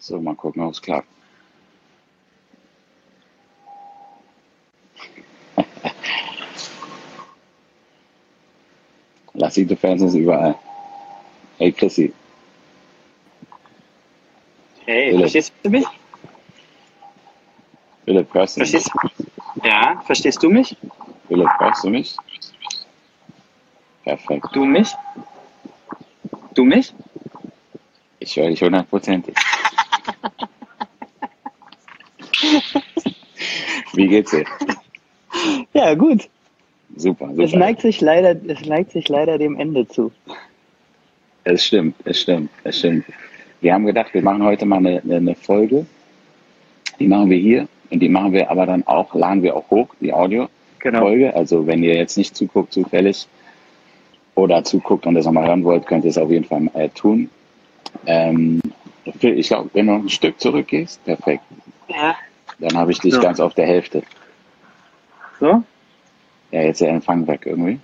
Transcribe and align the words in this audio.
So, 0.00 0.18
mal 0.20 0.34
gucken, 0.34 0.62
ob 0.62 0.72
es 0.72 0.80
klappt. 0.80 1.06
Lassito-Fans 9.34 10.02
ist 10.02 10.14
überall. 10.14 10.54
Hey 11.58 11.72
Chrissy, 11.72 12.12
Hey, 14.86 15.10
Philipp. 15.10 15.20
verstehst 15.20 15.52
du 15.62 15.70
mich? 15.70 15.86
Philipp, 18.06 18.34
hörst 18.34 18.56
du 18.56 18.60
mich? 18.60 18.70
Verstehst 18.70 18.90
Ja, 19.62 20.00
verstehst 20.06 20.42
du 20.42 20.48
mich? 20.50 20.76
Philipp, 21.28 21.50
hörst 21.58 21.84
du 21.84 21.90
mich? 21.90 22.16
Perfekt. 24.04 24.46
Du 24.52 24.64
mich? 24.64 24.94
Du 26.54 26.64
mich? 26.64 26.94
Ich 28.18 28.36
höre 28.36 28.48
dich 28.48 28.62
hundertprozentig. 28.62 29.36
Wie 34.00 34.08
geht's 34.08 34.30
dir? 34.30 34.44
Ja, 35.74 35.94
gut. 35.94 36.28
Super, 36.96 37.30
Es 37.38 37.50
super. 37.50 37.58
neigt 37.58 37.82
sich 37.82 38.00
leider, 38.00 38.34
es 38.48 38.64
neigt 38.64 38.90
sich 38.90 39.08
leider 39.08 39.38
dem 39.38 39.60
Ende 39.60 39.86
zu. 39.86 40.10
Es 41.44 41.64
stimmt, 41.66 41.94
es 42.04 42.22
stimmt, 42.22 42.50
es 42.64 42.78
stimmt. 42.80 43.04
Wir 43.60 43.72
haben 43.72 43.86
gedacht, 43.86 44.12
wir 44.12 44.22
machen 44.22 44.42
heute 44.42 44.66
mal 44.66 44.78
eine, 44.78 45.00
eine 45.08 45.34
Folge. 45.36 45.86
Die 46.98 47.06
machen 47.06 47.30
wir 47.30 47.36
hier 47.38 47.68
und 47.90 48.00
die 48.00 48.08
machen 48.08 48.32
wir 48.32 48.50
aber 48.50 48.66
dann 48.66 48.84
auch, 48.88 49.14
laden 49.14 49.42
wir 49.44 49.54
auch 49.54 49.70
hoch, 49.70 49.88
die 50.00 50.12
Audio-Folge. 50.12 51.26
Genau. 51.26 51.36
Also 51.36 51.66
wenn 51.66 51.84
ihr 51.84 51.94
jetzt 51.94 52.18
nicht 52.18 52.34
zuguckt 52.34 52.72
zufällig 52.72 53.28
oder 54.34 54.64
zuguckt 54.64 55.06
und 55.06 55.14
das 55.14 55.26
nochmal 55.26 55.46
hören 55.46 55.62
wollt, 55.62 55.86
könnt 55.86 56.04
ihr 56.04 56.10
es 56.10 56.18
auf 56.18 56.30
jeden 56.30 56.46
Fall 56.46 56.68
äh, 56.74 56.88
tun. 56.88 57.30
Ähm, 58.06 58.60
ich 59.20 59.48
glaube, 59.48 59.70
wenn 59.74 59.86
du 59.86 59.92
ein 59.92 60.08
Stück 60.08 60.40
zurückgehst, 60.40 61.04
perfekt. 61.04 61.44
Ja. 61.88 62.16
Dann 62.60 62.76
habe 62.76 62.92
ich 62.92 62.98
dich 63.00 63.14
So. 63.14 63.20
ganz 63.20 63.40
auf 63.40 63.54
der 63.54 63.66
Hälfte. 63.66 64.02
So? 65.38 65.62
Ja, 66.50 66.62
jetzt 66.62 66.76
ist 66.76 66.80
der 66.82 66.90
Empfang 66.90 67.26
weg 67.26 67.42
irgendwie. 67.46 67.78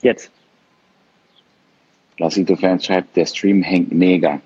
Jetzt. 0.00 0.30
Lassito-Fans 2.18 2.86
schreibt, 2.86 3.16
der 3.16 3.26
Stream 3.26 3.62
hängt 3.62 3.92
mega. 3.92 4.40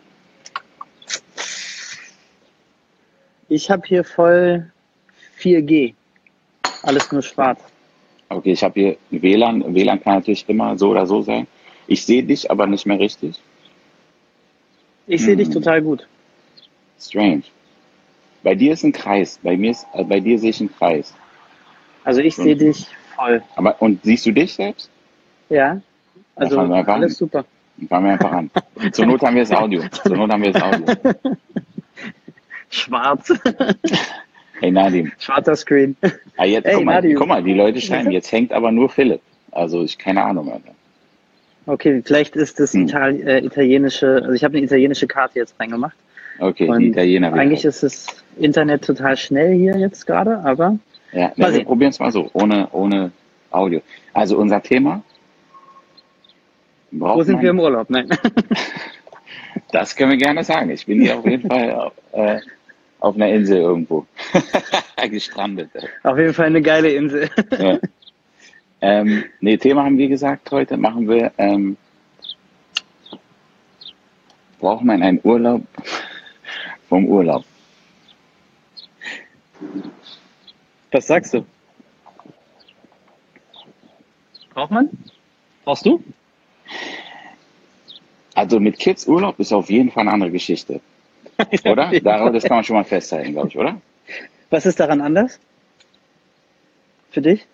Ich 3.48 3.70
habe 3.70 3.83
hier 3.87 4.05
voll 4.05 4.70
4G. 5.39 5.95
Alles 6.83 7.12
nur 7.12 7.23
schwarz. 7.23 7.61
Okay, 8.28 8.53
ich 8.53 8.65
habe 8.65 8.81
hier 8.81 8.97
WLAN. 9.11 9.75
WLAN 9.75 10.03
kann 10.03 10.15
natürlich 10.17 10.48
immer 10.48 10.77
so 10.78 10.91
oder 10.91 11.06
so 11.06 11.23
sein. 11.23 11.47
Ich 11.87 12.05
sehe 12.05 12.23
dich 12.23 12.50
aber 12.50 12.67
nicht 12.67 12.87
mehr 12.87 12.98
richtig. 12.98 13.39
Ich 15.06 15.23
sehe 15.23 15.37
dich 15.37 15.48
Hm. 15.48 15.55
total 15.55 15.83
gut. 15.83 16.06
Strange. 17.03 17.42
Bei 18.42 18.55
dir 18.55 18.72
ist 18.72 18.83
ein 18.84 18.92
Kreis. 18.92 19.39
Bei 19.42 19.56
mir 19.56 19.70
ist, 19.72 19.86
äh, 19.95 20.05
bei 20.05 20.20
dir 20.20 20.39
sehe 20.39 20.50
ich 20.50 20.61
einen 20.61 20.75
Kreis. 20.75 21.14
Also 22.05 22.20
ich 22.20 22.34
sehe 22.36 22.56
dich 22.56 22.86
voll. 23.17 23.42
Aber 23.56 23.81
und 23.81 24.03
siehst 24.03 24.27
du 24.27 24.33
dich 24.33 24.55
selbst? 24.55 24.91
Ja. 25.48 25.81
Also 26.34 26.59
einfach 26.59 26.78
an. 26.89 27.03
alles 27.03 27.17
super. 27.19 27.44
Dann 27.77 27.89
fangen 27.89 28.06
wir 28.06 28.12
einfach 28.14 28.33
an. 28.33 28.50
Zur 28.92 29.06
Not 29.06 29.22
haben 29.22 29.34
wir 29.36 29.42
das 29.42 29.53
Audio. 29.53 29.83
Zur 29.89 30.17
Not 30.17 30.31
haben 30.33 30.42
wir 30.42 30.53
das 30.53 30.62
Audio. 30.62 30.86
Schwarz. 32.71 33.32
Hey 34.60 34.71
Nadim. 34.71 35.10
Schwarzer 35.19 35.56
Screen. 35.56 35.97
Ah, 36.37 36.44
jetzt, 36.44 36.65
Hey, 36.66 36.76
guck, 36.76 36.84
mal, 36.84 36.94
Nadim. 36.94 37.16
guck 37.19 37.26
mal, 37.26 37.43
die 37.43 37.53
Leute 37.53 37.81
schreiben, 37.81 38.12
jetzt 38.12 38.31
hängt 38.31 38.53
aber 38.53 38.71
nur 38.71 38.88
Philipp. 38.88 39.21
Also 39.50 39.82
ich 39.82 39.99
keine 39.99 40.22
Ahnung. 40.22 40.53
Alter. 40.53 40.72
Okay, 41.66 42.00
vielleicht 42.05 42.37
ist 42.37 42.60
das 42.60 42.72
Hm. 42.72 42.87
Äh, 42.88 43.41
italienische, 43.44 44.21
also 44.22 44.31
ich 44.34 44.44
habe 44.44 44.56
eine 44.56 44.65
italienische 44.65 45.09
Karte 45.09 45.41
jetzt 45.41 45.59
reingemacht. 45.59 45.97
Okay, 46.38 46.69
Und 46.69 46.81
die 46.81 46.88
Italiener. 46.88 47.32
Eigentlich 47.32 47.65
ist 47.65 47.82
das 47.82 48.06
Internet 48.37 48.84
total 48.84 49.16
schnell 49.16 49.54
hier 49.54 49.76
jetzt 49.78 50.06
gerade, 50.06 50.38
aber 50.44 50.78
Ja, 51.12 51.32
wir 51.37 51.53
sehen. 51.53 51.65
probieren 51.66 51.91
es 51.91 51.98
mal 51.98 52.10
so, 52.10 52.31
ohne, 52.32 52.69
ohne 52.72 53.12
Audio. 53.50 53.81
Also 54.12 54.38
unser 54.38 54.62
Thema. 54.62 55.03
Wo 56.91 57.22
sind 57.22 57.41
wir 57.41 57.50
im 57.50 57.60
Urlaub? 57.60 57.88
Nein. 57.91 58.09
Das 59.70 59.97
können 59.97 60.10
wir 60.10 60.19
gerne 60.19 60.44
sagen. 60.44 60.70
Ich 60.70 60.84
bin 60.87 61.00
hier 61.00 61.19
auf 61.19 61.26
jeden 61.26 61.48
Fall 61.48 61.72
auf, 61.72 61.93
äh, 62.12 62.41
auf 63.00 63.14
einer 63.14 63.28
Insel 63.28 63.59
irgendwo. 63.59 64.06
Gestrandet. 65.10 65.70
Auf 66.03 66.19
jeden 66.19 66.32
Fall 66.34 66.47
eine 66.47 66.62
geile 66.62 66.91
Insel. 66.91 67.28
Ja. 67.59 67.78
ähm, 68.81 69.25
nee, 69.41 69.56
Thema 69.56 69.84
haben 69.84 69.99
wir 69.99 70.09
gesagt 70.09 70.50
heute. 70.50 70.76
Machen 70.76 71.09
wir, 71.09 71.32
ähm, 71.38 71.76
braucht 74.59 74.84
man 74.84 75.03
einen 75.03 75.20
Urlaub 75.22 75.62
vom 76.92 77.06
Urlaub? 77.06 77.42
Was 80.91 81.06
sagst 81.06 81.32
du? 81.32 81.47
Braucht 84.53 84.72
man? 84.72 84.91
Brauchst 85.64 85.86
du? 85.86 86.04
Also 88.34 88.60
mit 88.60 88.78
Kids 88.78 89.06
Urlaub 89.08 89.41
ist 89.41 89.54
auf 89.54 89.70
jeden 89.70 89.91
Fall 89.91 90.02
eine 90.02 90.12
andere 90.12 90.31
Geschichte. 90.31 90.82
Oder? 91.64 91.98
Darauf, 92.00 92.31
das 92.31 92.44
kann 92.44 92.58
man 92.58 92.64
schon 92.64 92.76
mal 92.76 92.84
festhalten, 92.84 93.32
glaube 93.32 93.48
ich, 93.48 93.56
oder? 93.56 93.81
Was 94.50 94.66
ist 94.66 94.78
daran 94.78 95.00
anders? 95.00 95.41
Für 97.10 97.22
dich? 97.22 97.47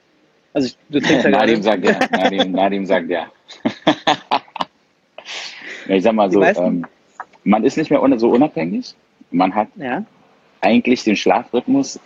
Also 0.53 0.66
ich- 0.66 0.77
du 0.88 0.98
trinkst 0.98 1.25
ja 1.27 1.31
Nadim 1.38 1.62
sagt 1.62 1.84
ja. 1.84 2.00
Nadim, 2.10 2.50
Nadim 2.50 2.87
sagt 2.87 3.09
ja. 3.09 3.31
Ich 5.87 6.03
sag 6.03 6.15
mal 6.15 6.28
so, 6.32 6.43
ähm, 6.43 6.84
man 7.44 7.62
ist 7.62 7.77
nicht 7.77 7.91
mehr 7.93 8.19
so 8.19 8.31
unabhängig. 8.31 8.97
Man 9.31 9.55
hat 9.55 9.69
Ja. 9.77 10.05
eigentlich 10.61 11.05
den 11.05 11.16
Schlafrhythmus 11.16 12.00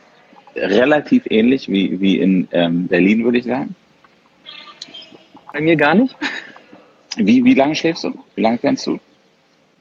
relativ 0.54 1.24
ähnlich 1.30 1.68
wie, 1.68 2.00
wie 2.00 2.18
in 2.18 2.48
ähm, 2.52 2.86
Berlin, 2.88 3.24
würde 3.24 3.38
ich 3.38 3.44
sagen. 3.44 3.74
Bei 5.52 5.60
mir 5.60 5.76
gar 5.76 5.94
nicht. 5.94 6.16
Wie, 7.16 7.44
wie 7.44 7.54
lange 7.54 7.74
schläfst 7.74 8.04
du? 8.04 8.12
Wie 8.34 8.40
lange 8.42 8.58
pennst 8.58 8.86
du? 8.86 8.98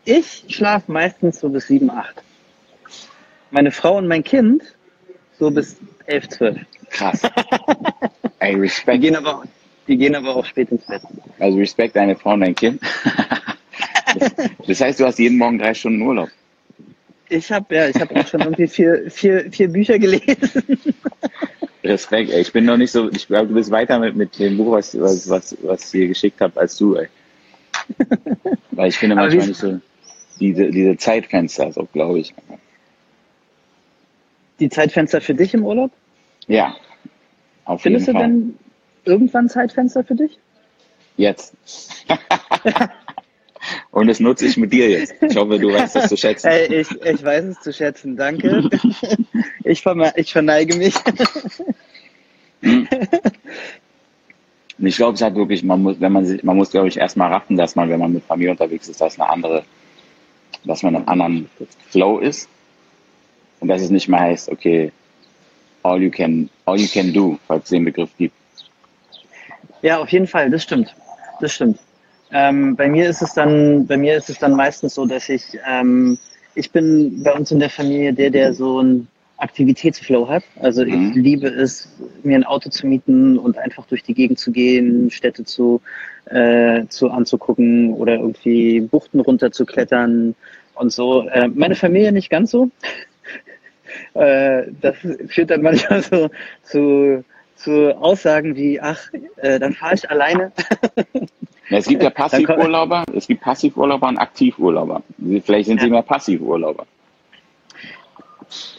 Ich 0.06 0.46
schlafe 0.50 0.91
meistens 0.91 1.40
so 1.40 1.50
bis 1.50 1.68
7, 1.68 1.90
8. 1.90 2.22
Meine 3.52 3.72
Frau 3.72 3.97
und 3.97 4.08
mein 4.08 4.23
Kind 4.23 4.63
so 5.40 5.50
bis 5.52 5.78
11, 6.08 6.29
12. 6.29 6.58
Krass. 6.90 7.22
Ey, 8.40 8.56
Die 8.56 8.59
Respekt. 8.62 9.02
gehen 9.02 9.16
aber, 9.16 9.44
die 9.88 9.97
gehen 9.97 10.16
aber 10.16 10.35
auch 10.35 10.46
spät 10.46 10.72
ins 10.72 10.85
Bett. 10.85 11.02
Also 11.40 11.58
Respekt 11.58 11.96
deine 11.96 12.16
Frau 12.16 12.34
und 12.34 12.41
dein 12.41 12.56
Kind. 12.56 12.81
Das, 14.13 14.34
das 14.68 14.81
heißt, 14.81 15.00
du 15.00 15.06
hast 15.06 15.19
jeden 15.19 15.38
Morgen 15.38 15.58
drei 15.58 15.73
Stunden 15.73 16.02
Urlaub. 16.02 16.28
Ich 17.31 17.50
habe 17.50 17.74
ja, 17.74 17.88
ich 17.88 17.96
habe 17.96 18.14
auch 18.19 18.28
schon 18.28 18.42
irgendwie 18.42 18.68
vier, 18.68 19.09
vier, 19.09 19.50
vier 19.50 19.69
Bücher 19.69 19.97
gelesen. 19.97 20.64
Respekt, 21.81 22.30
ey. 22.30 22.42
Ich 22.42 22.52
bin 22.52 22.66
noch 22.66 22.75
nicht 22.75 22.92
so, 22.92 23.09
ich 23.09 23.25
glaube, 23.25 23.47
du 23.47 23.53
bist 23.53 23.72
weiter 23.72 24.00
mit, 24.00 24.18
mit 24.18 24.38
dem 24.38 24.58
Buch, 24.58 24.74
was, 24.74 25.00
was, 25.00 25.30
was, 25.30 25.58
was 25.62 25.91
hier 25.91 26.09
geschickt 26.09 26.41
habe, 26.41 26.59
als 26.59 26.75
du, 26.75 26.97
ey. 26.97 27.08
Weil 28.72 28.90
ich 28.90 28.97
finde 28.97 29.16
manchmal 29.16 29.47
nicht 29.47 29.58
so 29.58 29.80
diese, 30.41 30.72
diese 30.72 30.97
Zeitfenster, 30.97 31.72
so 31.72 31.88
glaube 31.94 32.20
ich. 32.20 32.34
Die 34.59 34.70
Zeitfenster 34.70 35.22
für 35.22 35.34
dich 35.34 35.53
im 35.53 35.64
Urlaub? 35.64 35.91
Ja. 36.47 36.75
Auf 37.64 37.81
Findest 37.81 38.09
du 38.09 38.12
jeden 38.12 38.20
Fall. 38.20 38.30
denn 38.30 38.59
irgendwann 39.06 39.50
Zeitfenster 39.50 40.03
für 40.03 40.16
dich? 40.16 40.38
Jetzt. 41.16 41.53
Und 43.91 44.08
das 44.08 44.20
nutze 44.22 44.46
ich 44.46 44.55
mit 44.55 44.72
dir 44.72 44.90
jetzt. 44.90 45.14
Ich 45.22 45.35
hoffe, 45.35 45.59
du 45.59 45.73
weißt 45.73 45.96
das 45.97 46.09
zu 46.09 46.16
schätzen. 46.16 46.47
Ey, 46.47 46.82
ich, 46.82 46.91
ich 46.91 47.23
weiß 47.23 47.43
es 47.46 47.59
zu 47.59 47.73
schätzen, 47.73 48.16
danke. 48.16 48.70
Ich, 49.64 49.85
ich 50.16 50.32
verneige 50.32 50.76
mich. 50.78 50.96
Ich 54.84 54.96
glaube, 54.96 55.14
es 55.14 55.22
hat 55.22 55.35
wirklich, 55.35 55.64
man 55.64 55.84
muss, 55.84 55.99
wenn 55.99 56.11
man 56.11 56.26
sich, 56.26 56.43
man 56.43 56.58
muss, 56.58 56.72
glaube 56.72 56.88
ich, 56.88 56.97
erstmal 56.97 57.32
raffen, 57.32 57.58
dass 57.58 57.76
man, 57.76 57.90
wenn 57.90 57.99
man 57.99 58.14
mit 58.14 58.23
Familie 58.23 58.52
unterwegs 58.52 58.88
ist, 58.88 58.99
dass 59.02 59.20
eine 59.20 59.29
andere, 59.29 59.64
dass 60.64 60.84
man 60.84 60.96
einen 60.96 61.08
anderen 61.08 61.49
Flow 61.90 62.20
ist. 62.20 62.49
Und 63.59 63.67
dass 63.67 63.82
es 63.82 63.91
nicht 63.91 64.08
mehr 64.08 64.22
heißt, 64.22 64.49
okay, 64.49 64.91
all 65.84 66.02
you 66.02 66.09
can, 66.09 66.49
all 66.66 66.79
you 66.79 66.88
can 66.88 67.14
do, 67.14 67.38
falls 67.47 67.66
es 67.66 67.70
den 67.70 67.85
Begriff 67.85 68.09
gibt. 68.17 68.34
Ja, 69.84 69.99
auf 69.99 70.09
jeden 70.09 70.28
Fall, 70.28 70.49
das 70.49 70.64
stimmt. 70.64 70.96
Das 71.41 71.53
stimmt. 71.53 71.78
Ähm, 72.33 72.75
bei 72.75 72.87
mir 72.87 73.09
ist 73.09 73.22
es 73.22 73.33
dann, 73.33 73.85
bei 73.87 73.97
mir 73.97 74.16
ist 74.17 74.29
es 74.29 74.39
dann 74.39 74.53
meistens 74.55 74.95
so, 74.95 75.05
dass 75.05 75.29
ich, 75.29 75.43
ähm, 75.67 76.17
ich 76.55 76.72
bin 76.72 77.22
bei 77.23 77.33
uns 77.33 77.51
in 77.51 77.59
der 77.59 77.69
Familie 77.69 78.13
der, 78.13 78.29
der 78.29 78.53
so 78.53 78.79
einen 78.79 79.07
Aktivitätsflow 79.37 80.28
hat. 80.29 80.43
Also 80.59 80.83
ich 80.83 80.93
Mhm. 80.93 81.11
liebe 81.16 81.47
es, 81.47 81.89
mir 82.23 82.35
ein 82.37 82.43
Auto 82.43 82.69
zu 82.69 82.87
mieten 82.87 83.37
und 83.37 83.57
einfach 83.57 83.85
durch 83.87 84.03
die 84.03 84.13
Gegend 84.13 84.39
zu 84.39 84.51
gehen, 84.51 85.09
Städte 85.09 85.43
zu, 85.43 85.81
äh, 86.25 86.85
zu 86.87 87.09
anzugucken 87.09 87.93
oder 87.93 88.16
irgendwie 88.16 88.81
Buchten 88.81 89.19
runterzuklettern 89.19 90.35
und 90.75 90.91
so. 90.91 91.28
Äh, 91.29 91.49
meine 91.49 91.75
Familie 91.75 92.11
nicht 92.11 92.29
ganz 92.29 92.51
so. 92.51 92.69
äh, 94.13 94.63
das 94.81 94.95
führt 95.28 95.49
dann 95.49 95.63
manchmal 95.63 96.01
so 96.03 96.29
zu, 96.63 97.23
zu 97.55 97.97
Aussagen 97.97 98.55
wie, 98.55 98.79
ach, 98.79 99.09
äh, 99.37 99.59
dann 99.59 99.73
fahre 99.73 99.95
ich 99.95 100.09
alleine. 100.09 100.51
Es 101.78 101.88
gibt 101.88 102.03
ja 102.03 102.09
Passivurlauber, 102.09 103.03
es 103.16 103.28
gibt 103.28 103.41
Passivurlauber 103.41 104.09
und 104.09 104.18
Aktivurlauber. 104.18 105.02
Vielleicht 105.44 105.68
sind 105.68 105.78
ja. 105.78 105.84
sie 105.85 105.90
mehr 105.90 106.02
Passivurlauber. 106.02 106.85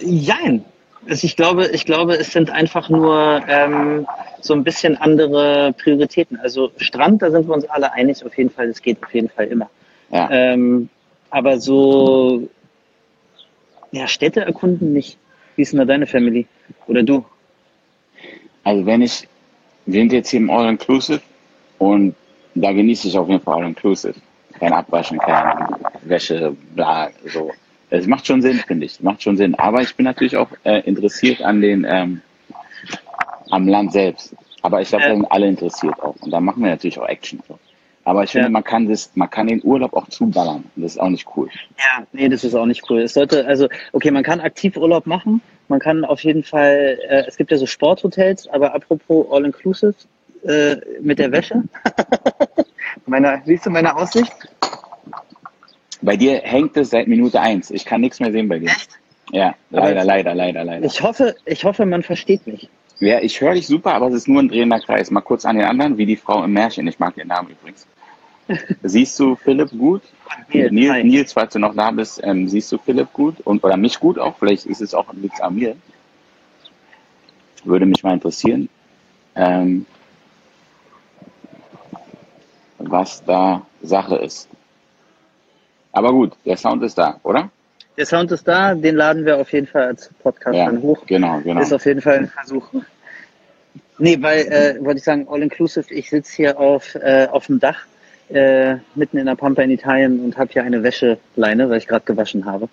Jein. 0.00 0.64
Also 1.08 1.26
ich 1.26 1.34
glaube, 1.34 1.68
ich 1.68 1.84
glaube, 1.84 2.14
es 2.14 2.32
sind 2.32 2.50
einfach 2.50 2.88
nur 2.88 3.42
ähm, 3.48 4.06
so 4.40 4.54
ein 4.54 4.62
bisschen 4.62 4.96
andere 4.96 5.72
Prioritäten. 5.72 6.38
Also 6.38 6.70
Strand, 6.76 7.22
da 7.22 7.30
sind 7.30 7.48
wir 7.48 7.54
uns 7.54 7.64
alle 7.64 7.92
einig, 7.92 8.24
auf 8.24 8.36
jeden 8.36 8.50
Fall, 8.50 8.68
es 8.68 8.82
geht 8.82 9.02
auf 9.02 9.12
jeden 9.12 9.28
Fall 9.28 9.46
immer. 9.46 9.68
Ja. 10.10 10.30
Ähm, 10.30 10.88
aber 11.30 11.58
so 11.58 12.48
ja, 13.90 14.06
Städte 14.06 14.40
erkunden 14.40 14.92
nicht. 14.92 15.18
Wie 15.56 15.62
ist 15.62 15.72
denn 15.72 15.78
da 15.78 15.84
deine 15.84 16.06
Family? 16.06 16.46
Oder 16.86 17.02
du? 17.02 17.24
Also 18.64 18.86
wenn 18.86 19.02
ich, 19.02 19.26
wir 19.86 20.00
sind 20.00 20.12
jetzt 20.12 20.30
hier 20.30 20.40
im 20.40 20.50
All-Inclusive 20.50 21.20
und 21.78 22.14
da 22.54 22.72
genieße 22.72 23.08
ich 23.08 23.18
auf 23.18 23.28
jeden 23.28 23.40
Fall 23.40 23.62
All-Inclusive. 23.62 24.14
Kein 24.58 24.72
Abwaschen, 24.72 25.18
keine 25.18 25.68
Wäsche, 26.02 26.56
bla, 26.74 27.10
so. 27.26 27.50
Es 27.90 28.06
macht 28.06 28.26
schon 28.26 28.40
Sinn, 28.40 28.58
finde 28.66 28.86
ich. 28.86 29.00
Macht 29.00 29.22
schon 29.22 29.36
Sinn. 29.36 29.54
Aber 29.56 29.82
ich 29.82 29.94
bin 29.94 30.04
natürlich 30.04 30.36
auch 30.36 30.48
äh, 30.64 30.80
interessiert 30.80 31.42
an 31.42 31.60
den, 31.60 31.86
ähm, 31.88 32.22
am 33.50 33.68
Land 33.68 33.92
selbst. 33.92 34.34
Aber 34.62 34.80
ich 34.80 34.88
glaube, 34.88 35.04
da 35.04 35.14
sind 35.14 35.30
alle 35.30 35.46
interessiert 35.46 36.00
auch. 36.00 36.16
Und 36.20 36.30
da 36.30 36.40
machen 36.40 36.62
wir 36.62 36.70
natürlich 36.70 36.98
auch 36.98 37.08
Action. 37.08 37.40
So. 37.46 37.58
Aber 38.04 38.24
ich 38.24 38.30
finde, 38.30 38.48
man 38.48 38.64
kann 38.64 38.88
das, 38.88 39.10
man 39.14 39.30
kann 39.30 39.46
den 39.46 39.62
Urlaub 39.62 39.92
auch 39.94 40.08
zuballern. 40.08 40.64
Und 40.74 40.82
das 40.82 40.92
ist 40.92 40.98
auch 40.98 41.08
nicht 41.08 41.26
cool. 41.36 41.48
Ja, 41.78 42.06
nee, 42.12 42.28
das 42.28 42.44
ist 42.44 42.54
auch 42.54 42.66
nicht 42.66 42.88
cool. 42.88 43.02
Es 43.02 43.14
sollte, 43.14 43.46
also, 43.46 43.68
okay, 43.92 44.10
man 44.10 44.22
kann 44.22 44.40
aktiv 44.40 44.76
Urlaub 44.76 45.06
machen. 45.06 45.40
Man 45.68 45.78
kann 45.78 46.04
auf 46.04 46.24
jeden 46.24 46.42
Fall, 46.42 46.98
äh, 47.08 47.24
es 47.26 47.36
gibt 47.36 47.50
ja 47.50 47.58
so 47.58 47.66
Sporthotels, 47.66 48.48
aber 48.48 48.74
apropos 48.74 49.26
All-Inclusive, 49.30 49.94
äh, 50.44 50.76
mit 51.00 51.18
der 51.18 51.30
Wäsche. 51.30 51.62
meine, 53.12 53.42
siehst 53.44 53.66
du 53.66 53.70
meine 53.70 53.94
Aussicht? 53.94 54.32
Bei 56.00 56.16
dir 56.16 56.40
hängt 56.42 56.76
es 56.76 56.90
seit 56.90 57.06
Minute 57.06 57.40
eins. 57.40 57.70
Ich 57.70 57.84
kann 57.84 58.00
nichts 58.00 58.18
mehr 58.18 58.32
sehen 58.32 58.48
bei 58.48 58.58
dir. 58.58 58.70
Echt? 58.70 58.98
Ja, 59.30 59.54
leider, 59.70 60.00
aber 60.00 60.04
leider, 60.04 60.34
leider, 60.34 60.64
leider. 60.64 60.84
Ich 60.84 61.00
hoffe, 61.00 61.36
ich 61.44 61.64
hoffe, 61.64 61.86
man 61.86 62.02
versteht 62.02 62.46
mich. 62.46 62.68
Ja, 62.98 63.20
ich 63.20 63.40
höre 63.40 63.54
dich 63.54 63.66
super, 63.66 63.94
aber 63.94 64.08
es 64.08 64.14
ist 64.14 64.28
nur 64.28 64.42
ein 64.42 64.48
drehender 64.48 64.80
Kreis. 64.80 65.10
Mal 65.10 65.20
kurz 65.20 65.44
an 65.44 65.56
den 65.56 65.64
anderen, 65.66 65.96
wie 65.98 66.06
die 66.06 66.16
Frau 66.16 66.42
im 66.42 66.52
Märchen. 66.52 66.86
Ich 66.88 66.98
mag 66.98 67.14
den 67.14 67.28
Namen 67.28 67.50
übrigens. 67.50 67.86
siehst 68.82 69.18
du 69.20 69.36
Philipp 69.36 69.70
gut? 69.70 70.02
Nils, 70.48 70.72
Nils, 70.72 71.04
Nils, 71.04 71.32
falls 71.32 71.52
du 71.52 71.58
noch 71.58 71.74
da 71.74 71.90
bist, 71.90 72.20
ähm, 72.24 72.48
siehst 72.48 72.72
du 72.72 72.78
Philipp 72.78 73.12
gut 73.12 73.36
und 73.44 73.62
oder 73.62 73.76
mich 73.76 74.00
gut 74.00 74.18
auch? 74.18 74.36
Vielleicht 74.38 74.66
ist 74.66 74.80
es 74.80 74.94
auch 74.94 75.12
nichts 75.12 75.40
an 75.40 75.54
mir. 75.54 75.76
Würde 77.64 77.86
mich 77.86 78.02
mal 78.02 78.14
interessieren, 78.14 78.68
ähm, 79.36 79.86
was 82.90 83.24
da 83.24 83.66
Sache 83.82 84.16
ist. 84.16 84.48
Aber 85.92 86.12
gut, 86.12 86.32
der 86.44 86.56
Sound 86.56 86.82
ist 86.82 86.96
da, 86.96 87.18
oder? 87.22 87.50
Der 87.96 88.06
Sound 88.06 88.32
ist 88.32 88.48
da, 88.48 88.74
den 88.74 88.96
laden 88.96 89.26
wir 89.26 89.36
auf 89.36 89.52
jeden 89.52 89.66
Fall 89.66 89.82
als 89.82 90.08
Podcast 90.22 90.56
ja, 90.56 90.66
dann 90.66 90.80
hoch. 90.80 91.04
Genau, 91.06 91.40
genau. 91.40 91.60
Ist 91.60 91.72
auf 91.72 91.84
jeden 91.84 92.00
Fall 92.00 92.18
ein 92.18 92.28
Versuch. 92.28 92.66
Nee, 93.98 94.18
weil, 94.20 94.40
äh, 94.46 94.84
wollte 94.84 94.98
ich 94.98 95.04
sagen, 95.04 95.26
all 95.28 95.42
inclusive, 95.42 95.92
ich 95.92 96.08
sitze 96.08 96.34
hier 96.34 96.58
auf, 96.58 96.94
äh, 96.94 97.28
auf 97.30 97.46
dem 97.46 97.60
Dach 97.60 97.84
äh, 98.30 98.76
mitten 98.94 99.18
in 99.18 99.26
der 99.26 99.34
Pampa 99.34 99.62
in 99.62 99.70
Italien 99.70 100.24
und 100.24 100.36
habe 100.38 100.50
hier 100.52 100.64
eine 100.64 100.82
Wäscheleine, 100.82 101.68
weil 101.68 101.78
ich 101.78 101.86
gerade 101.86 102.04
gewaschen 102.04 102.46
habe. 102.46 102.68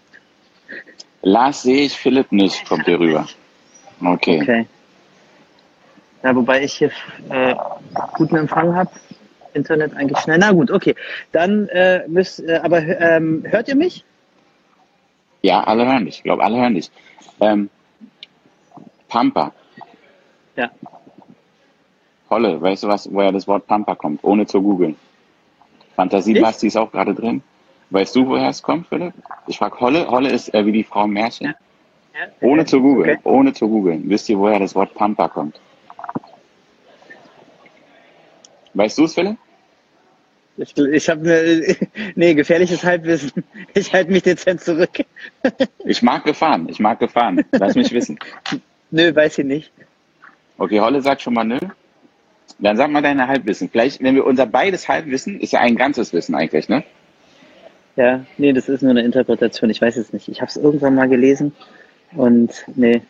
Lars 1.22 1.64
sehe 1.64 1.84
ich, 1.84 1.98
Philipp 1.98 2.32
nicht, 2.32 2.68
kommt 2.68 2.86
hier 2.86 3.00
rüber. 3.00 3.28
Okay. 4.02 4.42
Okay. 4.42 4.66
Ja, 6.24 6.36
wobei 6.36 6.64
ich 6.64 6.74
hier 6.74 6.92
äh, 7.30 7.56
guten 8.14 8.38
Empfang 8.38 8.74
habe. 8.76 8.92
Internet 9.60 9.96
eigentlich 9.96 10.20
schnell. 10.20 10.38
Na 10.38 10.52
gut, 10.52 10.72
okay. 10.72 10.96
Dann 11.32 11.68
äh, 11.70 12.08
müsst, 12.08 12.40
äh, 12.40 12.60
aber 12.64 12.80
ähm, 12.82 13.44
hört 13.46 13.68
ihr 13.68 13.76
mich? 13.76 14.04
Ja, 15.42 15.64
alle 15.64 15.86
hören 15.86 16.06
dich. 16.06 16.18
Ich 16.18 16.24
glaube, 16.24 16.44
alle 16.44 16.58
hören 16.58 16.76
dich. 16.76 16.92
Ähm, 17.40 17.70
Pampa. 19.08 19.54
Ja. 20.56 20.72
Holle, 22.30 22.62
weißt 22.62 22.84
du 22.84 22.88
was, 22.88 23.12
woher 23.12 23.32
das 23.32 23.48
Wort 23.48 23.66
Pampa 23.68 23.96
kommt, 23.96 24.24
ohne 24.24 24.46
zu 24.46 24.62
googeln? 24.62 24.96
Fantasiebasti 25.96 26.68
ist 26.68 26.78
auch 26.78 26.92
gerade 26.92 27.14
drin. 27.14 27.42
Weißt 27.90 28.16
du, 28.16 28.28
woher 28.28 28.50
es 28.50 28.62
kommt, 28.62 28.88
Philipp? 28.88 29.14
Ich 29.48 29.58
frage 29.58 29.80
Holle. 29.80 30.08
Holle 30.10 30.30
ist 30.30 30.54
äh, 30.54 30.66
wie 30.66 30.72
die 30.72 30.84
Frau 30.84 31.08
Märchen. 31.08 31.48
Ja. 31.48 31.54
Ja. 32.20 32.28
Ohne 32.42 32.66
zu 32.66 32.82
googeln, 32.82 33.18
okay. 33.18 33.20
ohne 33.24 33.54
zu 33.54 33.70
googeln. 33.70 34.10
Wisst 34.10 34.28
ihr, 34.30 34.38
woher 34.38 34.60
das 34.60 34.76
Wort 34.76 34.94
Pampa 34.94 35.30
kommt? 35.30 35.60
Weißt 38.74 38.98
du 38.98 39.06
es, 39.06 39.14
Philipp? 39.14 39.38
Ich, 40.60 40.78
ich 40.78 41.10
habe 41.10 41.22
ne, 41.22 41.76
nee, 42.16 42.34
gefährliches 42.34 42.84
Halbwissen. 42.84 43.32
Ich 43.74 43.94
halte 43.94 44.12
mich 44.12 44.24
dezent 44.24 44.62
zurück. 44.62 45.06
ich 45.86 46.02
mag 46.02 46.26
gefahren, 46.26 46.68
ich 46.70 46.80
mag 46.80 47.00
gefahren. 47.00 47.46
Lass 47.52 47.76
mich 47.76 47.92
wissen. 47.92 48.20
Nö, 48.92 49.16
weiß 49.16 49.38
ich 49.38 49.46
nicht. 49.46 49.72
Okay, 50.58 50.82
Holle 50.82 51.02
sagt 51.02 51.22
schon 51.22 51.34
mal 51.34 51.46
nö. 51.46 51.60
Dann 52.60 52.76
sag 52.76 52.92
mal 52.92 53.02
deine 53.02 53.28
Halbwissen. 53.28 53.70
Vielleicht, 53.70 54.04
wenn 54.04 54.16
wir 54.16 54.26
unser 54.26 54.46
beides 54.46 54.90
Halbwissen, 54.90 55.40
ist 55.40 55.54
ja 55.54 55.62
ein 55.62 55.78
ganzes 55.78 56.12
Wissen 56.12 56.36
eigentlich, 56.36 56.68
ne? 56.68 56.84
Ja, 57.96 58.26
nee, 58.38 58.52
das 58.52 58.68
ist 58.68 58.82
nur 58.82 58.92
eine 58.92 59.04
Interpretation. 59.04 59.70
Ich 59.70 59.82
weiß 59.82 59.96
es 59.96 60.12
nicht. 60.12 60.28
Ich 60.28 60.42
habe 60.42 60.50
es 60.50 60.58
irgendwann 60.58 60.96
mal 60.96 61.08
gelesen 61.08 61.56
und 62.14 62.66
nee. 62.76 63.02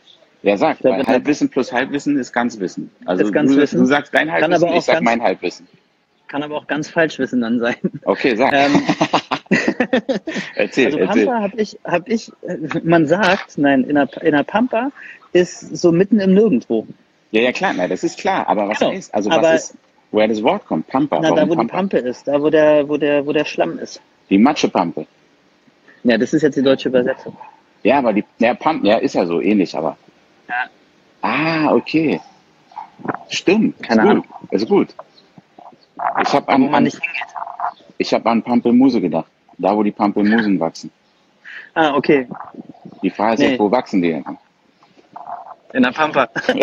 Ja, 0.43 0.55
sag, 0.55 0.79
glaub, 0.79 1.05
Halbwissen 1.05 1.49
plus 1.49 1.73
Halbwissen 1.73 2.17
ist 2.17 2.31
Ganzwissen. 2.31 2.91
Also 3.05 3.23
ist 3.23 3.33
Ganzwissen. 3.33 3.79
Du, 3.79 3.83
du 3.85 3.89
sagst 3.89 4.13
dein 4.13 4.31
Halbwissen, 4.31 4.69
ich 4.69 4.85
sag 4.85 5.01
mein 5.01 5.21
Halbwissen. 5.21 5.67
Kann 6.29 6.43
aber 6.43 6.55
auch 6.57 6.67
ganz 6.67 6.87
falsch 6.87 7.17
Wissen 7.17 7.41
dann 7.41 7.59
sein. 7.59 7.75
Okay, 8.05 8.35
sag. 8.35 8.53
Ähm, 8.53 8.83
erzähl, 10.55 10.85
also 10.85 10.97
Pampa 10.99 11.13
erzähl. 11.13 11.33
habe 11.33 11.57
ich, 11.57 11.79
hab 11.83 12.07
ich, 12.07 12.31
man 12.83 13.07
sagt, 13.07 13.57
nein, 13.57 13.83
in 13.83 13.95
der, 13.95 14.07
in 14.21 14.33
der 14.33 14.43
Pampa 14.43 14.91
ist 15.33 15.75
so 15.75 15.91
mitten 15.91 16.19
im 16.19 16.35
Nirgendwo. 16.35 16.85
Ja, 17.31 17.41
ja, 17.41 17.51
klar, 17.51 17.73
na, 17.75 17.87
das 17.87 18.03
ist 18.03 18.19
klar. 18.19 18.47
Aber 18.47 18.67
was 18.67 18.77
genau. 18.77 18.91
ist, 18.91 19.13
also 19.13 19.31
aber, 19.31 19.41
was 19.41 19.71
ist, 19.71 19.77
woher 20.11 20.27
das 20.27 20.43
Wort 20.43 20.67
kommt? 20.67 20.87
Pampa. 20.87 21.19
Na, 21.19 21.31
da 21.31 21.49
wo 21.49 21.55
Pampa? 21.55 21.61
die 21.63 21.67
Pampe 21.67 21.97
ist, 21.97 22.27
da 22.27 22.39
wo 22.39 22.51
der, 22.51 22.87
wo 22.87 22.97
der, 22.97 23.25
wo 23.25 23.33
der 23.33 23.45
Schlamm 23.45 23.79
ist. 23.79 23.99
Die 24.29 24.37
Matschepampe. 24.37 25.07
Ja, 26.03 26.15
das 26.19 26.33
ist 26.33 26.43
jetzt 26.43 26.55
die 26.55 26.63
deutsche 26.63 26.89
Übersetzung. 26.89 27.35
Ja, 27.81 27.97
aber 27.97 28.13
die, 28.13 28.23
ja, 28.37 28.53
Pampe, 28.53 28.85
ja, 28.85 28.97
ist 28.97 29.15
ja 29.15 29.25
so 29.25 29.41
ähnlich, 29.41 29.75
aber. 29.75 29.97
Ja. 30.47 30.69
Ah, 31.21 31.73
okay. 31.73 32.21
Stimmt. 33.29 33.81
Keine 33.81 34.01
ist 34.01 34.07
Ahnung. 34.07 34.25
Gut. 34.27 34.51
Ist 34.51 34.69
gut. 34.69 34.95
Ich 36.21 36.33
habe 36.33 36.47
an, 36.49 36.73
an, 36.73 36.89
ich 37.97 38.13
hab 38.13 38.25
an 38.25 38.43
Pampelmuse 38.43 39.01
gedacht. 39.01 39.27
Da, 39.57 39.75
wo 39.75 39.83
die 39.83 39.91
Pampelmusen 39.91 40.59
wachsen. 40.59 40.91
Ah, 41.73 41.95
okay. 41.95 42.27
Die 43.01 43.09
Frage 43.09 43.33
ist 43.33 43.39
nee. 43.39 43.49
jetzt, 43.51 43.59
wo 43.59 43.69
wachsen 43.71 44.01
die? 44.01 44.23
In 45.73 45.83
der 45.83 45.91
Pampa. 45.91 46.29